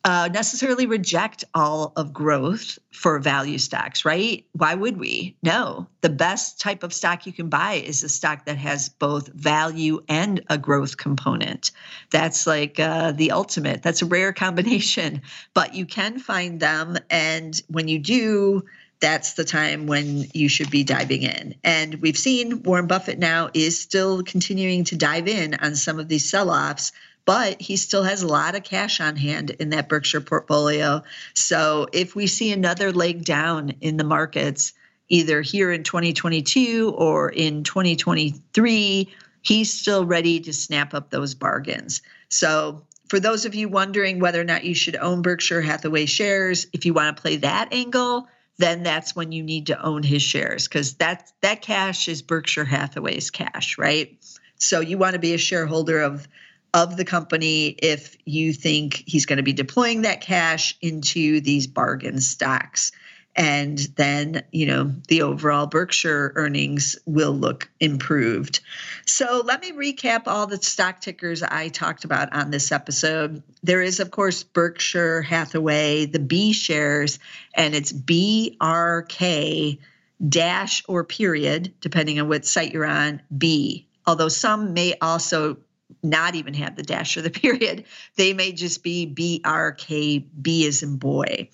uh, 0.10 0.28
necessarily 0.30 0.88
reject 0.88 1.44
all 1.54 1.94
of 1.96 2.12
growth 2.12 2.80
for 2.92 3.20
value 3.20 3.60
stocks, 3.60 4.04
right? 4.04 4.44
Why 4.54 4.74
would 4.74 4.98
we? 4.98 5.36
No. 5.44 5.86
The 6.02 6.10
best 6.10 6.60
type 6.60 6.82
of 6.82 6.96
stock 6.96 7.28
you 7.28 7.32
can 7.32 7.48
buy 7.48 7.74
is 7.74 8.04
a 8.04 8.10
stock 8.10 8.46
that 8.46 8.58
has 8.58 8.90
both 8.90 9.28
value 9.28 10.04
and 10.10 10.42
a 10.50 10.58
growth 10.58 10.98
component. 10.98 11.70
That's 12.10 12.48
like 12.48 12.80
uh, 12.80 13.12
the 13.12 13.30
ultimate. 13.30 13.84
That's 13.84 14.02
a 14.02 14.08
rare 14.08 14.34
combination, 14.34 15.22
but 15.54 15.76
you 15.76 15.86
can 15.86 16.18
find 16.18 16.60
them. 16.60 16.98
And 17.12 17.62
when 17.68 17.88
you 17.88 18.00
do, 18.00 18.66
that's 19.02 19.34
the 19.34 19.46
time 19.46 19.86
when 19.86 20.26
you 20.34 20.50
should 20.50 20.72
be 20.72 20.84
diving 20.84 21.22
in. 21.22 21.54
And 21.64 22.02
we've 22.02 22.18
seen 22.18 22.64
Warren 22.64 22.88
Buffett 22.88 23.20
now 23.20 23.52
is 23.54 23.80
still 23.80 24.24
continuing 24.24 24.86
to 24.86 24.98
dive 24.98 25.28
in 25.28 25.54
on 25.54 25.76
some 25.76 26.00
of 26.00 26.08
these 26.08 26.28
sell 26.28 26.50
offs 26.50 26.94
but 27.30 27.62
he 27.62 27.78
still 27.78 28.02
has 28.02 28.24
a 28.24 28.28
lot 28.28 28.56
of 28.56 28.64
cash 28.64 29.00
on 29.00 29.16
hand 29.16 29.52
in 29.52 29.70
that 29.70 29.88
Berkshire 29.88 30.20
portfolio. 30.20 31.04
So 31.36 31.86
if 31.94 32.16
we 32.16 32.26
see 32.26 32.52
another 32.52 32.92
leg 32.92 33.24
down 33.24 33.76
in 33.82 33.98
the 33.98 34.04
markets, 34.04 34.74
either 35.10 35.44
here 35.44 35.72
in 35.72 35.84
2022 35.84 36.92
or 36.98 37.30
in 37.30 37.64
2023, 37.64 39.14
he's 39.44 39.72
still 39.72 40.08
ready 40.08 40.40
to 40.40 40.52
snap 40.52 40.96
up 40.96 41.12
those 41.12 41.36
bargains. 41.36 42.02
So 42.30 42.88
for 43.10 43.20
those 43.20 43.46
of 43.46 43.54
you 43.54 43.70
wondering 43.70 44.20
whether 44.20 44.42
or 44.42 44.44
not 44.44 44.64
you 44.64 44.74
should 44.74 44.96
own 44.96 45.22
Berkshire 45.22 45.62
Hathaway 45.62 46.08
shares, 46.08 46.66
if 46.74 46.84
you 46.88 46.96
want 46.96 47.16
to 47.16 47.22
play 47.22 47.36
that 47.36 47.72
angle, 47.72 48.28
then 48.58 48.82
that's 48.82 49.16
when 49.16 49.32
you 49.32 49.44
need 49.44 49.68
to 49.68 49.80
own 49.80 50.02
his 50.02 50.24
shares 50.24 50.68
because 50.68 50.96
that 50.96 51.32
that 51.42 51.62
cash 51.62 52.08
is 52.08 52.24
Berkshire 52.24 52.66
Hathaway's 52.66 53.30
cash, 53.30 53.78
right? 53.78 54.18
So 54.56 54.80
you 54.80 54.98
want 54.98 55.14
to 55.14 55.20
be 55.20 55.36
a 55.36 55.38
shareholder 55.38 56.02
of 56.02 56.28
of 56.74 56.98
the 56.98 57.06
company 57.06 57.68
if 57.68 58.16
you 58.26 58.54
think 58.54 59.04
he's 59.06 59.26
going 59.26 59.38
to 59.38 59.44
be 59.44 59.54
deploying 59.54 60.02
that 60.04 60.22
cash 60.22 60.78
into 60.82 61.42
these 61.42 61.68
bargain 61.68 62.22
stocks 62.22 62.92
and 63.36 63.78
then 63.96 64.44
you 64.52 64.66
know 64.66 64.94
the 65.08 65.22
overall 65.22 65.66
berkshire 65.66 66.34
earnings 66.36 66.98
will 67.06 67.32
look 67.32 67.70
improved. 67.80 68.60
So 69.06 69.42
let 69.46 69.62
me 69.62 69.72
recap 69.72 70.24
all 70.28 70.46
the 70.46 70.58
stock 70.58 71.00
tickers 71.00 71.42
i 71.42 71.70
talked 71.70 72.04
about 72.04 72.34
on 72.34 72.52
this 72.52 72.72
episode. 72.72 73.42
There 73.64 73.82
is 73.82 74.00
of 74.00 74.12
course 74.12 74.44
berkshire 74.44 75.22
hathaway 75.22 76.06
the 76.06 76.20
b 76.20 76.54
shares 76.54 77.20
and 77.54 77.74
it's 77.76 77.94
brk 77.94 79.80
dash 80.28 80.84
or 80.88 81.04
period 81.06 81.74
depending 81.80 82.20
on 82.20 82.28
what 82.28 82.46
site 82.46 82.74
you're 82.74 82.86
on 82.86 83.22
b. 83.38 83.88
Although 84.06 84.28
some 84.28 84.74
may 84.74 84.96
also 85.02 85.58
not 86.02 86.36
even 86.36 86.54
have 86.54 86.76
the 86.76 86.84
dash 86.84 87.18
or 87.18 87.22
the 87.22 87.30
period. 87.30 87.86
They 88.16 88.34
may 88.34 88.52
just 88.52 88.84
be 88.84 89.08
BRKB 89.08 90.68
as 90.68 90.84
in 90.84 90.98
boy. 90.98 91.50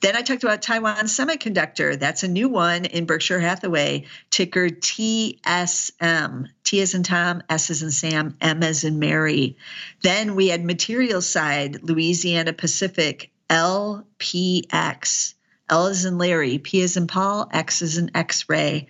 Then 0.00 0.16
I 0.16 0.22
talked 0.22 0.44
about 0.44 0.62
Taiwan 0.62 1.06
Semiconductor. 1.06 1.98
That's 1.98 2.22
a 2.22 2.28
new 2.28 2.48
one 2.48 2.84
in 2.84 3.06
Berkshire 3.06 3.40
Hathaway, 3.40 4.06
ticker 4.30 4.68
TSM. 4.68 6.46
T 6.64 6.80
as 6.82 6.94
in 6.94 7.02
Tom, 7.02 7.42
S 7.48 7.70
as 7.70 7.82
in 7.82 7.90
Sam, 7.90 8.36
M 8.40 8.62
as 8.62 8.84
in 8.84 8.98
Mary. 8.98 9.56
Then 10.02 10.34
we 10.34 10.48
had 10.48 10.64
material 10.64 11.22
side, 11.22 11.82
Louisiana 11.82 12.52
Pacific, 12.52 13.30
LPX. 13.48 15.34
L 15.70 15.86
as 15.86 16.04
in 16.04 16.16
Larry, 16.18 16.58
P 16.58 16.80
is 16.80 16.96
in 16.96 17.06
Paul, 17.06 17.48
X 17.52 17.82
is 17.82 17.98
in 17.98 18.10
X 18.14 18.48
ray. 18.48 18.88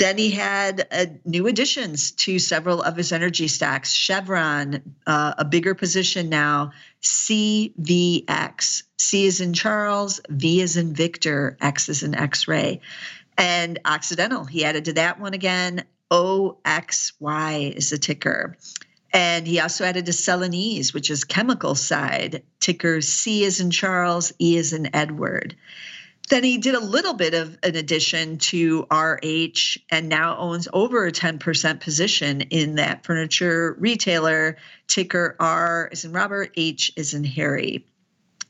Then 0.00 0.16
he 0.16 0.30
had 0.30 0.88
uh, 0.90 1.04
new 1.26 1.46
additions 1.46 2.12
to 2.12 2.38
several 2.38 2.80
of 2.80 2.96
his 2.96 3.12
energy 3.12 3.48
stacks 3.48 3.92
Chevron, 3.92 4.94
uh, 5.06 5.34
a 5.36 5.44
bigger 5.44 5.74
position 5.74 6.30
now. 6.30 6.72
CVX. 7.02 8.84
C 8.96 9.26
is 9.26 9.42
in 9.42 9.52
Charles, 9.52 10.22
V 10.30 10.62
is 10.62 10.78
in 10.78 10.94
Victor, 10.94 11.58
X 11.60 11.90
is 11.90 12.02
in 12.02 12.14
X 12.14 12.48
ray. 12.48 12.80
And 13.36 13.78
Occidental, 13.84 14.46
he 14.46 14.64
added 14.64 14.86
to 14.86 14.94
that 14.94 15.20
one 15.20 15.34
again. 15.34 15.84
OXY 16.10 17.76
is 17.76 17.90
the 17.90 17.98
ticker. 17.98 18.56
And 19.12 19.46
he 19.46 19.60
also 19.60 19.84
added 19.84 20.06
to 20.06 20.12
Celanese, 20.12 20.94
which 20.94 21.10
is 21.10 21.24
chemical 21.24 21.74
side. 21.74 22.42
Ticker 22.58 23.02
C 23.02 23.44
is 23.44 23.60
in 23.60 23.70
Charles, 23.70 24.32
E 24.40 24.56
is 24.56 24.72
in 24.72 24.94
Edward. 24.96 25.56
Then 26.30 26.44
he 26.44 26.58
did 26.58 26.76
a 26.76 26.80
little 26.80 27.14
bit 27.14 27.34
of 27.34 27.58
an 27.64 27.74
addition 27.74 28.38
to 28.38 28.86
RH 28.88 29.80
and 29.90 30.08
now 30.08 30.38
owns 30.38 30.68
over 30.72 31.04
a 31.04 31.12
10% 31.12 31.80
position 31.80 32.42
in 32.42 32.76
that 32.76 33.04
furniture 33.04 33.76
retailer. 33.80 34.56
Ticker 34.86 35.34
R 35.40 35.88
is 35.90 36.04
in 36.04 36.12
Robert, 36.12 36.52
H 36.56 36.92
is 36.96 37.14
in 37.14 37.24
Harry. 37.24 37.84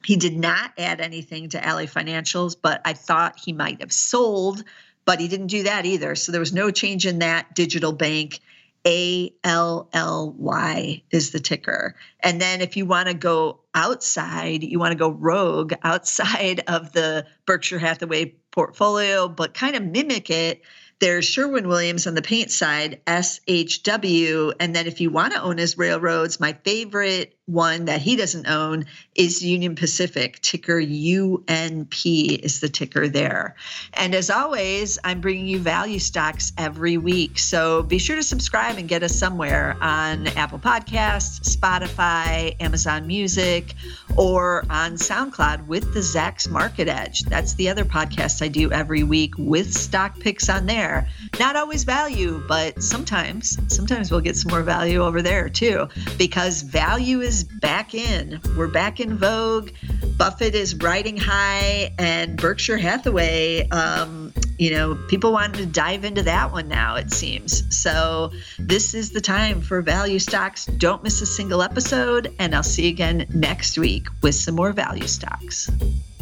He 0.05 0.17
did 0.17 0.37
not 0.37 0.73
add 0.79 1.01
anything 1.01 1.49
to 1.51 1.67
Ally 1.67 1.87
Financials, 1.87 2.55
but 2.61 2.83
I 2.85 2.93
thought 2.93 3.41
he 3.43 3.55
might 3.55 3.81
have 3.81 3.93
sold, 3.93 4.63
but 5.07 5.19
he 5.19 5.29
didn't 5.29 5.47
do 5.47 5.63
that 5.63 5.87
either. 5.87 6.15
So 6.17 6.33
there 6.33 6.41
was 6.41 6.53
no 6.53 6.71
change 6.71 7.07
in 7.07 7.21
that 7.21 7.55
digital 7.55 7.93
bank. 7.93 8.41
A 8.87 9.33
L 9.45 9.89
L 9.93 10.35
Y 10.39 11.03
is 11.11 11.31
the 11.31 11.41
ticker. 11.41 11.95
And 12.21 12.41
then 12.41 12.61
if 12.61 12.77
you 12.77 12.87
want 12.87 13.09
to 13.09 13.15
go 13.15 13.61
outside, 13.75 14.63
you 14.63 14.79
want 14.79 14.93
to 14.93 14.99
go 14.99 15.11
rogue 15.11 15.75
outside 15.83 16.63
of 16.69 16.93
the 16.93 17.27
Berkshire 17.47 17.79
Hathaway 17.79 18.35
portfolio, 18.51 19.29
but 19.29 19.55
kind 19.55 19.77
of 19.77 19.85
mimic 19.85 20.31
it, 20.31 20.63
there's 21.01 21.25
Sherwin 21.25 21.67
Williams 21.67 22.07
on 22.07 22.15
the 22.15 22.23
paint 22.23 22.51
side, 22.51 23.01
SHW. 23.07 24.53
And 24.61 24.77
then 24.77 24.87
if 24.87 25.01
you 25.01 25.11
want 25.11 25.33
to 25.33 25.43
own 25.43 25.57
his 25.57 25.79
railroads, 25.79 26.39
my 26.39 26.53
favorite 26.53 27.37
one 27.47 27.87
that 27.87 28.01
he 28.01 28.15
doesn't 28.17 28.47
own 28.47 28.85
is 29.17 29.43
Union 29.43 29.75
Pacific. 29.75 30.41
Ticker 30.41 30.81
UNP 30.81 32.39
is 32.39 32.61
the 32.61 32.69
ticker 32.69 33.09
there. 33.09 33.57
And 33.95 34.15
as 34.15 34.31
always, 34.31 34.99
I'm 35.03 35.21
bringing 35.21 35.47
you 35.49 35.59
value 35.59 35.99
stocks 35.99 36.53
every 36.57 36.97
week. 36.97 37.39
So 37.39 37.83
be 37.83 37.99
sure 37.99 38.17
to 38.17 38.23
subscribe 38.23 38.77
and 38.77 38.89
get 38.89 39.03
us 39.03 39.17
somewhere 39.17 39.77
on 39.81 40.29
Apple 40.29 40.61
Podcasts, 40.61 41.57
Spotify, 41.57 42.55
Amazon 42.61 43.07
Music, 43.07 43.75
or 44.17 44.65
on 44.71 44.93
SoundCloud 44.93 45.67
with 45.67 45.93
the 45.93 46.01
Zacks 46.01 46.49
Market 46.49 46.89
Edge. 46.89 47.23
That's 47.23 47.55
the 47.55 47.69
other 47.69 47.85
podcast 47.85 48.43
I 48.43 48.49
do 48.49 48.71
every 48.71 49.03
week 49.03 49.35
with 49.39 49.73
stock 49.73 50.21
picks 50.21 50.49
on 50.49 50.67
there. 50.67 50.90
Not 51.39 51.57
always 51.57 51.85
value, 51.85 52.43
but 52.47 52.83
sometimes, 52.83 53.59
sometimes 53.69 54.11
we'll 54.11 54.21
get 54.21 54.37
some 54.37 54.51
more 54.51 54.63
value 54.63 55.03
over 55.03 55.23
there 55.23 55.49
too, 55.49 55.89
because 56.19 56.63
value 56.63 57.21
is 57.21 57.45
back 57.45 57.95
in. 57.95 58.41
We're 58.57 58.69
back 58.69 59.01
in 59.01 59.17
vogue. 59.17 59.71
Buffett 60.17 60.55
is 60.55 60.75
riding 60.77 61.17
high, 61.17 61.93
and 61.99 62.37
Berkshire 62.37 62.77
Hathaway, 62.77 63.69
um, 63.71 64.33
you 64.59 64.71
know, 64.73 64.95
people 65.09 65.33
want 65.33 65.55
to 65.55 65.67
dive 65.67 66.05
into 66.05 66.23
that 66.25 66.53
one 66.53 66.69
now, 66.69 66.97
it 66.97 67.11
seems. 67.11 67.65
So, 67.75 68.33
this 68.59 68.95
is 68.95 69.11
the 69.11 69.21
time 69.21 69.63
for 69.63 69.81
value 69.81 70.19
stocks. 70.19 70.67
Don't 70.67 71.03
miss 71.03 71.23
a 71.23 71.27
single 71.27 71.63
episode, 71.63 72.35
and 72.39 72.55
I'll 72.55 72.63
see 72.63 72.85
you 72.85 72.91
again 72.91 73.27
next 73.33 73.79
week 73.79 74.09
with 74.23 74.35
some 74.35 74.57
more 74.57 74.73
value 74.73 75.07
stocks. 75.07 75.71